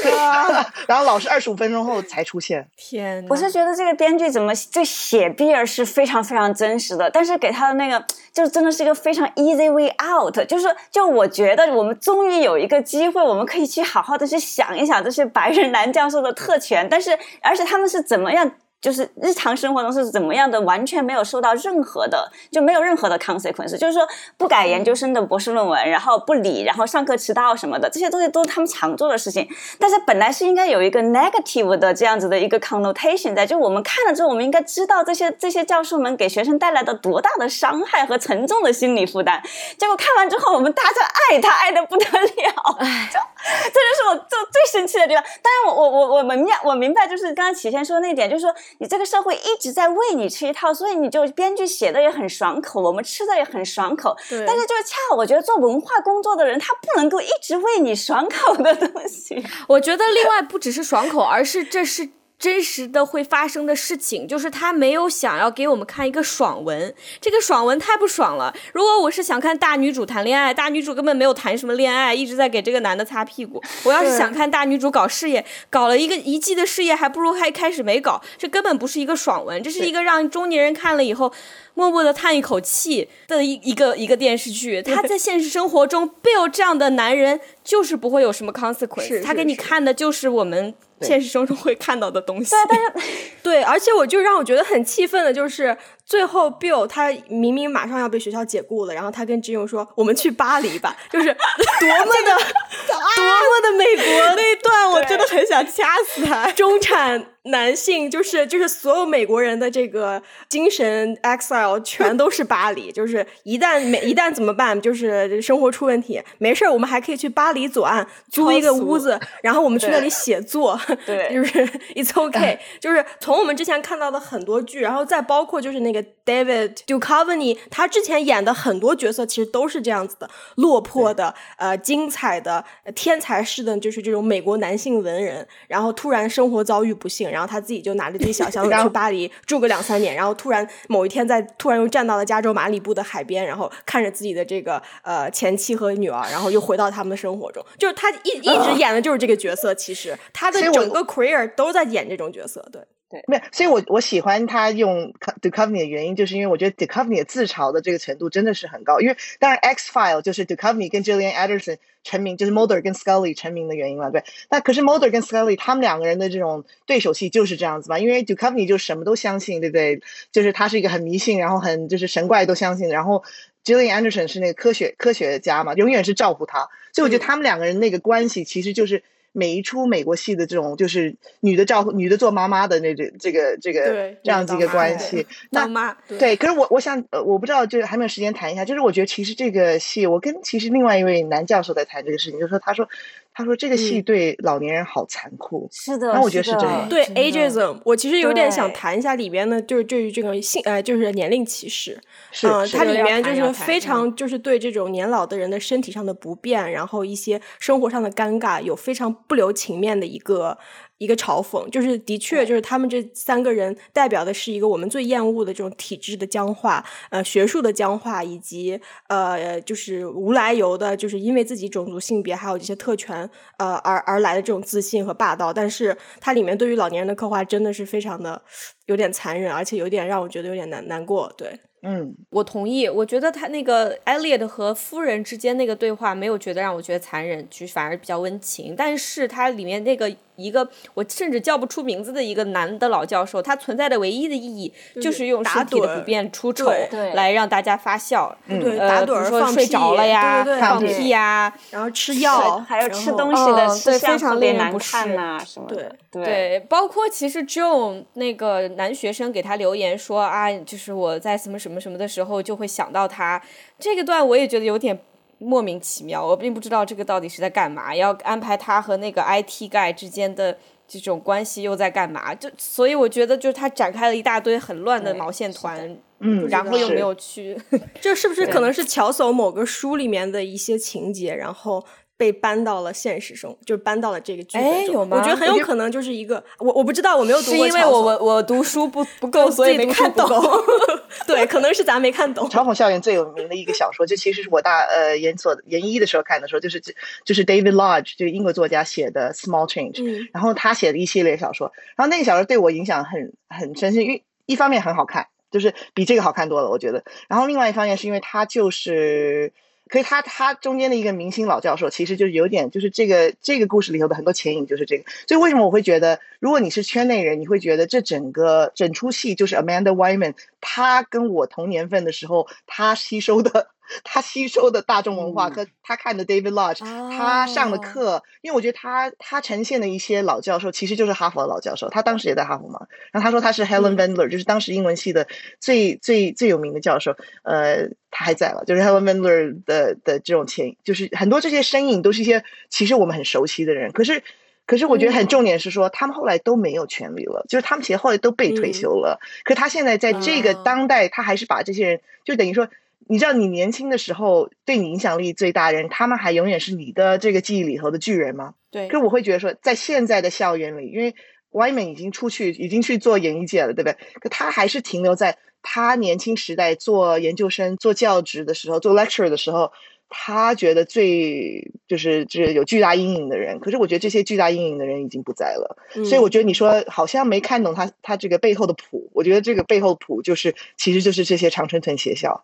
[0.87, 2.67] 然后老师二十五分钟后才出现。
[2.77, 18.51] 天，我是觉得这个编剧怎么就写比尔是非常非常真实的，但是给他的那个就真的是一个非常 easy way out，就是就我觉得我们终于有一个机会，我们可以去好好的去想一想这些白人男教授的特权，但是而且他们是怎么样。
[18.85, 23.75] 就是日常生活中是怎么样的，完全没有受到任何的，就没有任何的 consequence。
[23.75, 24.07] 就是说，
[24.37, 29.49] 不改研究生的博士论文，然后不理，然后上课迟到什么的，这些东西都是他们常做的事情。
[29.79, 39.41] 但是本来是应该有一个 negative 的这样子的一个 connotation 在，就我们看了之后，我们应该知道这些这些教授们给学生带来的多大的伤害和沉重的心理负担。
[39.79, 42.77] 结果看完之后，我们大家爱他爱的不得了，
[43.11, 43.19] 就
[43.73, 45.23] 这就是我最最生气的地方。
[45.41, 48.53] 当然，我我我我明白我明白，就是刚刚启先说那点，就是说。
[48.79, 54.15] 你这个社会一直在喂你吃一套，所以你就编剧写的也很爽口，我们吃的也很爽口。
[54.29, 54.43] 对。
[54.45, 59.45] 但是就是恰好，我觉得做文化工作的人，他不能够一直喂你爽口的东西。
[59.67, 62.09] 我觉得另外不只是爽口，而是这是。
[62.45, 68.53] 真实的会发生的事情，就是他没有想要给我们看一个爽文，这个爽文太不爽了。
[68.71, 73.59] 如果我是想看大女主谈恋爱，大女主根本没有谈什么恋爱，一直在给这个男的擦屁股。
[73.83, 78.21] 我要是想看大女主搞事业，搞了一个一季的事业，还不如还开始没搞。
[78.37, 81.33] 这根本不是一个爽文，这是一个让中年人看了以后
[81.73, 84.83] 默默的叹一口气的一一个一个电视剧。
[84.83, 90.73] 他在现实生活中，Bill 这样的男人就是不会有什么 consequence，他给你看的就是我们。
[91.01, 93.09] 现实生活中会看到的东西，对，但是
[93.43, 102.37] 对，而且我就让我觉得很气愤的就是，最后 Bill 他明明马上要被学校解雇了，然后他跟 June 说：“我们去巴黎吧。”就是多么的
[102.87, 106.51] 多么的美国那一段，我真的很想掐死他。
[106.51, 107.27] 中产。
[107.47, 114.81] 男性就是就是所有美国人的这个精神 exile 全都是巴黎，就是一旦没一旦怎么办？
[114.81, 120.75] 就是生活出问题，没事儿，我们还可以去巴黎左岸租一个屋子，然后我们去那里写作，
[121.05, 122.57] 对，就是 it's okay。
[122.79, 125.94] 就是从我们之前看到的很多剧，然后再包括就是那个
[126.25, 132.63] David Duchovny，他之前演的很多角色其实都是这样子的，落魄的、呃精彩的、
[132.95, 137.29] 天才式的，就是这种美国男性文人，然后突然生活遭遇不幸。
[137.29, 147.63] 然后他自己就拿着自己小箱子 去巴黎住个两三年，然后突然某一天在突然又站到了加州马里布的海边，然后看着自己的这个呃前妻和女儿，然后又回到他们的生活中。
[147.77, 152.67] 就是他一一直 演的就是这个角色，其实他的整个 career 都在演这种角色。
[152.71, 157.23] 对对，没有，所以我我喜欢他用 d e c o v n y 的原因，就是因为我觉得 d e c o v n y
[157.23, 158.99] 自嘲的这个程度真的是很高。
[158.99, 161.77] 因为当然 X File 就是 d e c o v n y 跟 Julian Anderson。
[162.05, 164.23] 成名就是 Mulder 跟 Scully 成名的原因嘛，对。
[164.51, 167.97] 那可是 Mulder 跟 Scully 他们两个人的这种对手戏就是这样子嘛？
[167.97, 169.99] 因为 Duchovny 就什么都相信，对不对？
[170.31, 172.89] 就是他是一个很迷信，然后很就是神怪都相信。
[172.89, 173.23] 然后
[173.63, 176.69] Julian Anderson 是那个科学科学家嘛，永远是照顾他。
[176.93, 179.01] 所以我觉得他们两个人那个关系其实就是。
[179.35, 186.35] 每一出美国戏的这种，就是女的照顾女的做妈妈的那这这个这个这样子一个关系，那妈对。
[186.35, 188.63] 可是我我想呃，我不知道，就是还没有时间谈一下。
[188.65, 192.87] 就是我觉得其实这个戏，我跟其实另外一位男教授在谈这个事情，就是说他说。
[193.35, 196.87] 他说：“这个戏对老年人好残酷。”是的，那我觉得是真的。
[196.89, 201.99] 对 ageism，我其实有点想谈一下里边的，就是对于这个性呃，就是年龄歧视。
[202.31, 210.57] 是，它里面就是非常就是对这种年老的人的身体上的不便，然后一些生活上的尴尬，有非常不留情面的一个。
[210.97, 225.51] 一个嘲讽，就是的确，就是他们这三个人代表的是一个我们最厌恶的这种体制的僵化，呃，学术的僵化，以及呃，就是无来由的，就是因为自己种族、性别还有这些特权，呃，而而来的这种自信和霸道。
[225.51, 228.41] 但是它里面对于老年人的刻画真的是非常的
[228.85, 231.31] 有点残忍，而且有点让我觉得有点难难过。
[231.37, 231.59] 对。
[231.87, 232.89] 嗯，我同意。
[232.89, 238.75] 我觉得他那个艾丽的和夫人之间那个对话，没有觉得让我觉得残忍，就反而比较温情。
[238.75, 246.71] 但是它里面那个一个我甚至叫不出名字的一个男的老教授，他存在的唯一的意义就是用身体的不便出丑
[247.13, 248.35] 来让大家发笑。
[248.47, 255.95] 对，打盹儿、说睡着了呀、放屁呀，然后吃药，还有吃东西的吃相特别难看呐什么的。
[256.11, 263.41] 对，包括其实 Joe 那个男学生给他留言说啊，就是我在什么什么什么的时候就会想到他。
[263.79, 264.97] 这个段我也觉得有点
[265.39, 270.57] 莫名其妙，我并不知道这个到底是在干嘛，要安排他和那个 IT guy 之间的
[270.87, 272.33] 这种关系又在干嘛？
[272.35, 277.59] 就所以我觉得就是他展开了一大堆很乱的毛线团，嗯，然后又没有去，
[277.99, 281.85] 这是不是可能是乔叟某个书里面的一些情节，然后。
[282.17, 284.73] 被搬到了现实中，就搬到了这个剧本中。
[284.73, 290.27] 哎有吗我觉得很有可能就是一个，我我不知道，我没有读过是因为我我我读书不 不够，所以没看懂。
[291.27, 292.47] 对，可能是咱没看懂。
[292.49, 296.79] 嘲讽校园最有名的一个小说，就其实是我大呃研所研一的时候看的时候，就是
[297.25, 307.03] 就是 David Lodge 这个英国作家写的《Small Change》，嗯然后他写的一系列小说，然后那个小说对我影响很很深，是因为一方面很好看，就是比这个好看多了，我觉得。
[307.27, 309.51] 然后另外一方面是因为他就是。
[309.87, 323.69] 可是他他中间的一个明星老教授，其实就是有点就是这个这个故事里头的很多前影就是这个，所以为什么我会觉得，如果你是圈内人，你会觉得这整个整出戏就是 Amanda Wyman，他跟我同年份的时候，他吸收的
[324.03, 326.79] 她吸收的大众文化和他看的 David Lodge，、
[327.17, 332.87] 他上的哦课，因为我觉得他他呈现的一些老教授，其实就是哈佛的老教授，他当时也在哈佛嘛。
[333.11, 335.27] 然后他说他是 Helen Vendler，、就是当时英文系的
[335.59, 344.23] 最最最有名的教授，呃，他还在了，就是 Helen Vendler 的的这种前，就是很多这些身影都是一些其实我们很熟悉的人，可是。
[344.67, 349.19] 可是我觉得很重点是说，他们后来都没有权利了，就是他们其实后来都被退休了。
[349.43, 352.67] 可他现在在这个啊当代，他还是把这些人，就等于说，
[353.07, 358.55] 你知道，你年轻的时候对你影响力最大的人，他们还永远是你的这个记忆里头的巨人吗？
[358.71, 361.13] 对可我会觉得说，在现在的校园里，因为
[361.51, 363.97] Wyman 已经出去，已经去做演艺界了，对不对？
[364.19, 369.71] 可他还是停留在他年轻时代做研究生、做教职的时候、做 lecturer 的时候，
[370.09, 373.59] 他觉得最就是就是有巨大阴影的人。
[373.59, 379.09] 可是我觉得这些巨大阴影的人已经不在了，嗯所以我觉得你说好像没看懂他他这个背后的谱。
[379.13, 382.43] 我觉得这个背后谱就是，其实就是这些常春藤学校，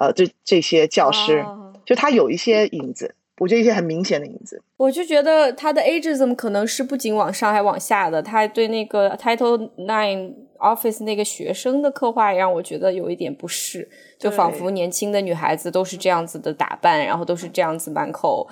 [0.00, 4.62] 呃，这这些教师，哦就他有一些影子，我觉得一些很明显的影子。
[4.78, 18.48] 我就觉得他的 ageism 可能是不仅往上还往下的，他对那个 Title Nine Office 那个学生的刻画也让我觉得有一点不适，就仿佛年轻的女孩子都是这样子的打扮，然后都是这样子满口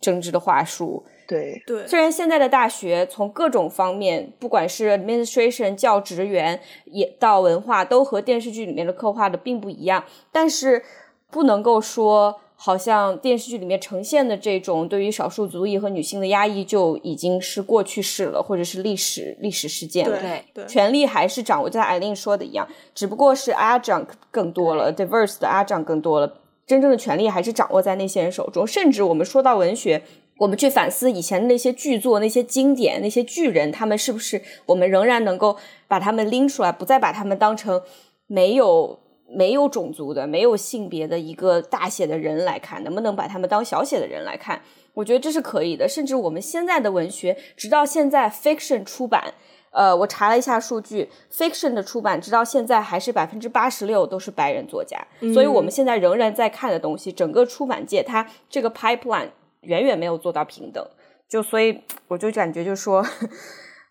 [0.00, 1.04] 政治的话术。
[1.28, 10.02] 对，对，虽然现在的大学从各种方面，不管是 administration 教职员，也到文化，都和电视剧里面的刻画的并不一样，
[10.32, 10.82] 但是
[11.30, 12.40] 不能够说。
[12.60, 20.18] 好像电视剧里面呈现的这种对于少数族裔和女性的压抑就已经是过去式了，或者是历史历史事件了。
[20.18, 28.66] 对对权力还是掌握，就像艾琳说的一样，只不过是 adjunct 更多了，diverse 的 adjunct 更多了，真正的权力还是掌握在那些人手中。
[28.66, 30.02] 甚至我们说到文学，
[30.38, 37.82] 我们去反思以前的那些剧作、那些经典、那些巨人，他们是不是我们仍然能够把他们拎出来，不再把他们当成
[38.26, 39.00] 没有。
[39.30, 44.62] 没有种族的、没有性别的一个大写的人来看，能不能把他们当小写的人来看？
[44.94, 45.86] 我觉得这是可以的。
[45.86, 49.34] 甚至我们现在的文学，直到现在 fiction 出版，
[49.70, 54.96] 呃，我查了一下数据，fiction 的出版直到现在还是百分之八十六都是白人作家，
[55.34, 59.28] 所以我们现在仍然在看的东西，整个出版界它这个 pipeline
[59.68, 60.84] 远远没有做到平等。
[61.28, 63.06] 就所以我就感觉就说。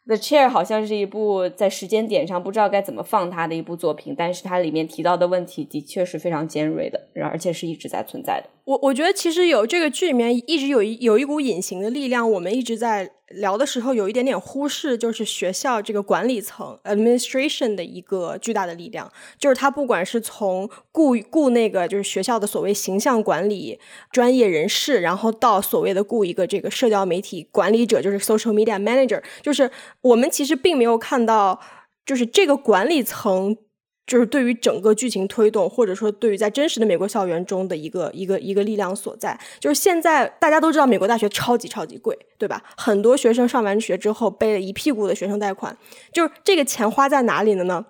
[0.07, 8.49] The Chair 好像是一部在时间点上不知道该怎么放它的一部作品，但是它里面提到的问题的确是非常尖锐的，而且是一直在存在的。
[8.63, 23.79] 我我觉得其实有这个剧里面一直有一有一股隐形的力量，我们一直在聊的时候有一点点忽视，就是学校这个管理层 administration 的一个巨大的力量，就是他不管是从雇雇那个就是学校的所谓形象管理
[24.11, 29.69] 专业人士，然后到所谓的雇一个这个社交媒体管理者，就是 social media manager，就是
[30.01, 31.59] 我们其实并没有看到，
[32.05, 33.57] 就是这个管理层。
[34.07, 42.63] 就是对于整个剧情推动，或者说对于在真实的美国校园中的一个一个一个力量所在，就是现在大家都知道美国大学超级超级贵，对吧？
[42.77, 45.77] 很多学生上完学之后背了一屁股的学生贷款，
[46.13, 47.85] 就是这个钱花在哪里了呢？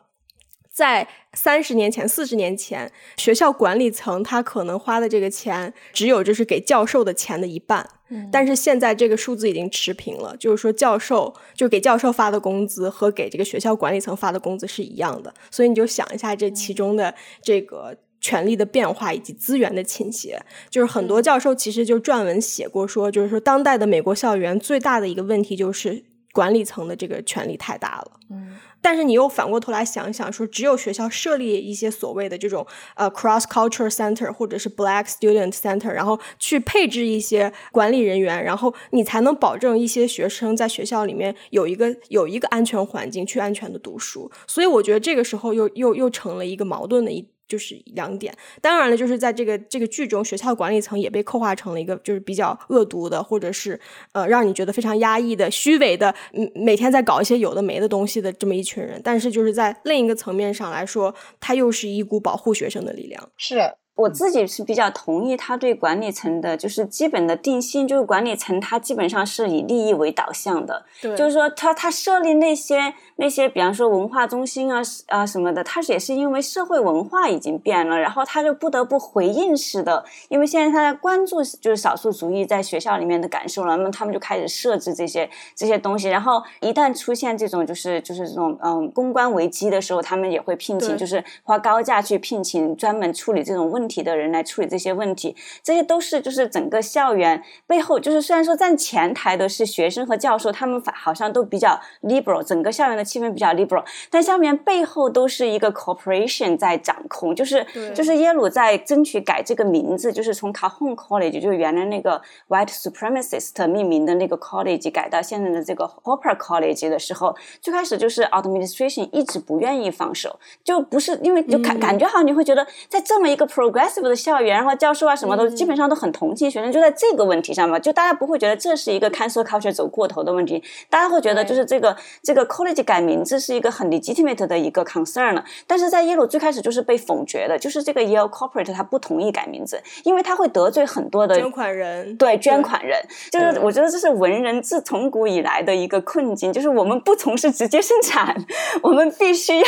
[0.78, 7.90] 在三十年前、四十年前，学校管理层他可能花的这个钱只有就是给教授的钱的一半，
[8.32, 17.98] 但是现在这个数字已经持平了，就是说教授就给教授发的工资和给这个学校管理层发的工资是一样的，所以你就想一下这其中的这个。
[18.20, 26.04] 权力的变化以及资源的倾斜，就是很多教授其实就撰文写过说，就是说当代的美国校园最大的一个问题就是
[26.34, 28.12] 管理层的这个权力太大了。
[28.32, 32.66] 嗯，但是你又反过头来想一想，说只有学校设立一些所谓的这种
[32.96, 44.32] 呃 cross culture center 或者是 black student center，然后去配置一些管理人员，然后你才能保证一些学生在学校里面有一个有一个安全环境去安全的读书。
[44.48, 47.28] 所以我觉得这个时候又又又成了一个矛盾的一。
[47.48, 53.80] 就是两点，当然了，就是在这个这个剧中，学校管理层也被刻画成了一个就是比较恶毒的，或者是
[54.12, 59.02] 呃让你觉得非常压抑的、虚伪的，嗯，每天在搞一些有的没的东西的这么一群人。
[59.04, 63.30] 但是就是在另一个层面上来说，他又是一股保护学生的力量。
[63.38, 107.66] 是，我自己是比较同意他对管理层的，就是基本的定性，就是管理层他基本上是以利益为导向的，对，就是说他他设立那些那些，比方说文化中心啊啊什么的，他也是因为社会文化已经变了，然后他就不得不回应式的，因为现在他在关注就是少数族裔在学校里面的感受了，那么他们就开始设置这些这些东西，然后一旦出现这种就是就是这种嗯公关危机的时候，他们也会聘请，就是花高价去聘请专门处理这种问题的人来处理这些问题，这些都是就是整个校园背后，就是虽然说站前台的是学生和教授，他们反好像都比较 liberal，整个校园的气氛比较 liberal，但下面背后都是一个 corporation 在掌控，就是
[107.96, 123.46] 就是耶鲁在争取改这个名字，就是从 Calhoun College 就是原来那个 white supremacist 命名的那个 college 改到现在的这个 Hopper College 的时候，最开始就是 administration 一直不愿意放手，就不是因为就感、感觉好像你会觉得在这么一个
[123.78, 135.44] progressive 的校园，然后教授啊什么都、基本上都很同情学生，就在这个问题上嘛，就大家不会觉得这是一个 cancel culture 走过头的问题，大家会觉得就是这个这个 college 改名字是一个很 legitimate 的一个 concern 了。
[135.68, 143.00] 但是在耶鲁最开始就是被否决的，就是这个 Yale corporate 他不同意改名字，因为他会得罪很多的捐款人，对捐款人，
[143.32, 148.36] 就是我觉得这是文人自从古以来的一个困境，就是我们不从事直接生产，
[148.82, 149.66] 我们必须要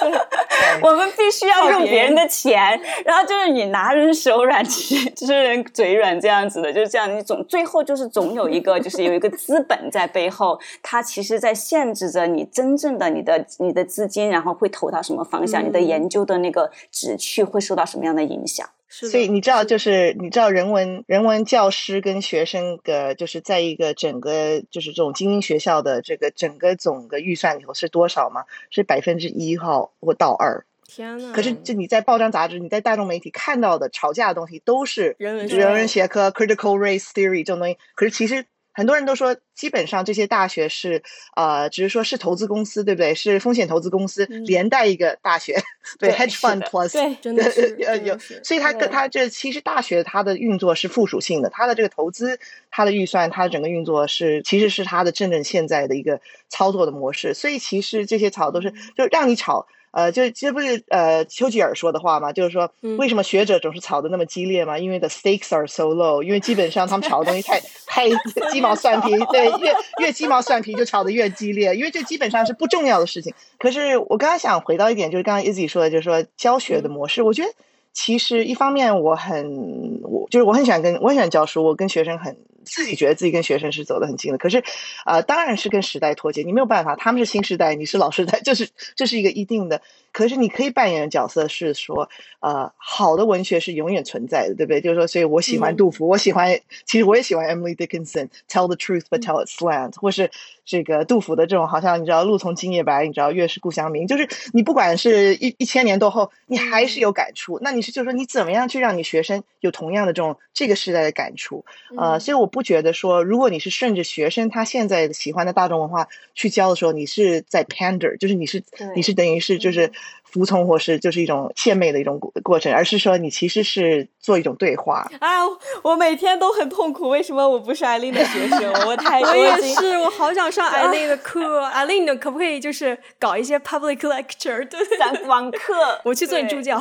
[0.82, 18.68] 我们必须要用别人的钱，然后就是你拿人手软，吃吃人嘴软这样子的，就是这样，你总最后就是总有一个就是有一个资本在背后，它其实在限制着你真正的你的你的资金，然后会投到什么方向，你的研究的那个旨趣会受到什么样的影响。
[18.92, 28.44] 是所以你知道，就是你知道人文人文教师跟学生的，就是在一个整个就是这种精英学校的这个整个总的预算里头是多少吗？
[28.68, 30.64] 是百分之一号或到二。
[30.90, 37.78] 天呐，可是就你在报章杂志、你在大众媒体看到的吵架的东西，都是人文人文学科、critical race theory 这种东西。
[37.94, 41.02] 可是其实很多人都说，基本上这些大学是
[41.34, 43.14] 呃，只是说是投资公司，对不对？
[43.14, 45.60] 是风险投资公司连带一个大学，
[45.98, 52.38] 对对 hedge fund plus 对，真的是， 呃有是，所以它对跟它这其实大学它的运作是附属性的，它的这个投资、
[52.70, 57.34] 它的预算、它的整个运作是其实是它的真正现在的一个操作的模式。
[57.34, 59.66] 所以其实这些吵都是就让你吵。
[59.92, 62.32] 呃，就这不是呃丘吉尔说的话嘛？
[62.32, 64.78] 就是说，为什么学者总是吵得那么激烈吗？
[64.78, 68.08] 因为 the stakes are so low，因为基本上他们吵的东西太 太
[68.52, 73.34] 鸡毛蒜皮，对， 越越鸡毛蒜皮就吵得越激烈，因为这基本上是不重要的事情。
[73.58, 77.50] 可是我刚刚想回到一点，就是刚刚 Izzy 说的，就是说教学的模式，我觉得
[77.92, 84.38] 其实一方面我很我就是我很喜欢跟我很喜欢教书，我跟学生很自己觉得自己跟学生是走得很近的。
[84.38, 84.62] 可是
[85.04, 89.80] 呃，当然是跟时代脱节，你没有办法，他们是新时代，你是老时代， 这是这是一个一定的。
[90.12, 92.08] 可是你可以扮演的角色是说，
[92.40, 94.80] 呃，好的文学是永远存在的，对不对？
[94.80, 100.28] 就是说，所以我喜欢杜甫，我喜欢，其实我也喜欢 Emily Dickinson，Tell the truth but tell it slant，、或是
[100.64, 107.60] 这个杜甫的这种，好像你知道“路从今夜白”，你知道“月是故乡明”，就是你不管是一一千年多后，你还是有感触。
[107.62, 111.64] 那你是就是说，你怎么样去让你学生有同样的这种这个时代的感触？
[111.96, 118.62] 呃，所以我不觉得说，如果你是顺着学生他现在喜欢的大众文化去教的时候，你是在 pander，就是你是
[118.94, 119.90] 你是等于是就是
[120.22, 125.10] 服从或是就是一种献媚的一种过过程，而是说你其实是做一种对话。
[125.18, 125.42] 啊，
[125.82, 128.72] 我每天都很痛苦，为什么我不是艾琳的学生？
[128.86, 131.64] 我太我也是，我好想上 艾琳的课。
[131.64, 134.66] 艾琳，你可不可以就是搞一些 public lecture？
[134.68, 136.60] 对，上 网课，我去做你助。
[136.60, 136.78] 教。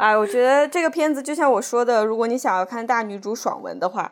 [0.00, 4.10] 哎，我觉得这个片子就像我说的，如果你想要看大女主爽文的话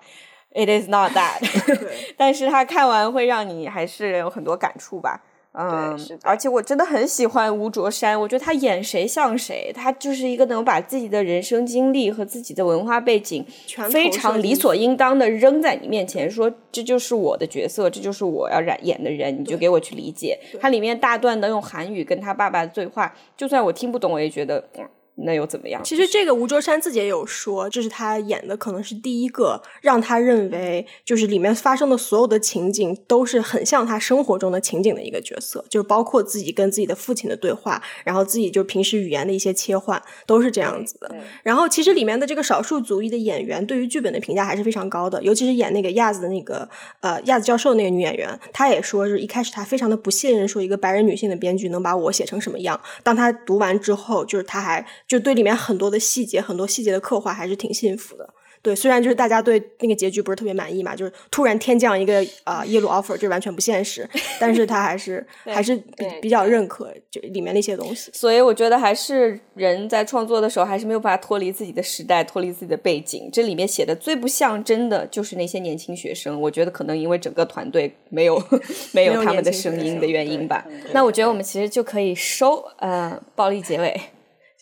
[0.53, 1.40] ，it is not that
[2.16, 5.22] 但是他看完会让你还是有很多感触吧。
[5.53, 13.44] 嗯，而且我真的很喜欢吴卓山，我觉得他演谁像谁，他就是一个能把自己的人生经历和自己的文化背景
[13.90, 20.38] 非常理所应当的扔在你面前，说这就是我的角色，这就是我要演演的人，你就给我去理解。
[20.61, 24.68] 他里面大段的用韩语跟他爸爸的对话，就算我听不懂，我也觉得。
[24.78, 24.88] 嗯
[25.24, 25.82] 那又怎么样？
[25.84, 41.14] 其实这个吴卓山自己也有说，这是他演的可能是第一个让他认为就是里面发生的所有的情景都是很像他生活中的情景的一个角色，就是包括自己跟自己的父亲的对话，然后自己就平时语言的一些切换都是这样子的。
[41.42, 46.68] 然后其实里面的这个少数族裔的演员对于剧本的评价还是非常高的，尤其是演那个亚子的那个
[47.00, 58.32] 呃亚子教授那个女演员，她也说是一开始她非常的不信任说一个白人女性的编剧能把我写成什么样，当她读完之后，就是她还就对里面很多的细节很多细节的刻画还是挺幸福的。
[58.62, 64.08] 对，虽然就是大家对那个结局不是特别满意嘛，就是突然天降一个啊耶鲁 offer，这完全不现实，
[64.38, 68.11] 但是他还是 还是比比较认可就里面的一些东西。
[68.12, 73.30] 所以我觉得还是人在创作的时候还是没有办法脱离自己的时代，脱离自己的背景。
[73.32, 78.40] 这里面写的最不像真的就是那些年轻学生，我觉得可能因为整个团队没有
[78.92, 80.64] 没有他们的声音的原因吧。
[80.92, 83.98] 那我觉得我们其实就可以收呃暴力结尾。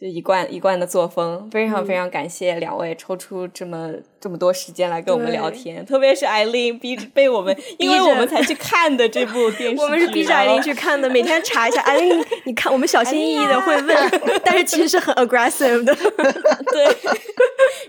[0.01, 3.91] 就一贯一贯的作风，非常非常感谢两位抽出这么
[4.21, 14.11] 这么多时间来跟我们聊天，特别是艾琳逼被我们， 因为我们才去看的这部电视，我们是逼着艾琳去看的，每天查一下艾 琳，你看我们小心翼翼的会问，
[14.45, 16.97] 但是其实是很 aggressive 的，对。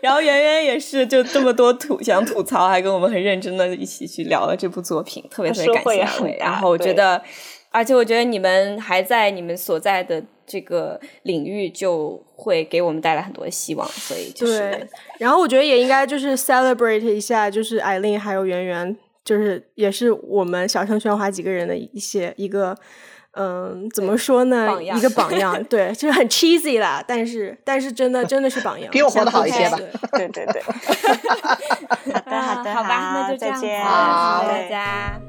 [0.02, 6.38] 然后圆圆也是就这么多吐想吐槽，还跟我们很认真的一起去聊了这部作品，特别特别感谢两位。
[6.40, 7.22] 然后我觉得，
[7.70, 10.24] 而且我觉得你们还在你们所在的。
[10.50, 14.88] 这个领域就会给我们带来很多的希望，所以对。
[15.20, 22.76] 然后我觉得也应该就是 celebrate 一下，就是艾琳还有圆圆，就是也是我们小声喧哗几个人的一些一个，
[23.34, 24.82] 嗯，怎么说呢？
[24.82, 29.78] 一个榜样， 对，就是很 cheesy 啦，但是但是真的真的是榜样， 比我活得好一些吧？
[30.14, 30.62] 对对对。
[32.10, 35.22] 好的好的，好吧，那就再见，好，大家。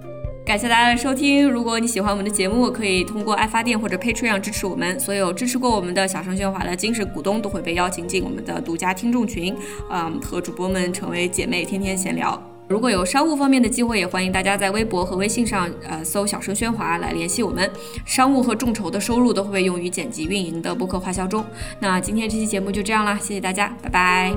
[0.51, 1.48] 感谢大家的收听。
[1.48, 4.98] 如果你喜欢我们的节目，可以通过爱发电或者 Patreon 支持我们。
[4.98, 9.56] 所有支持过我们的小声喧哗的精神股东都会被邀请进我们的独家听众群，
[9.89, 12.36] 嗯，和主播们成为姐妹，天天闲聊。
[12.66, 17.70] 如果有商务方面的机会，也欢迎大家在微博和微信上，呃，搜“小声喧哗”来联系我们。
[18.05, 21.44] 商务和众筹的收入都会被用于剪辑运营的播客花销中。
[21.78, 24.32] 那今天这期节目就这样啦，谢谢大家，拜拜。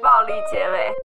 [0.00, 1.09] 暴力结尾。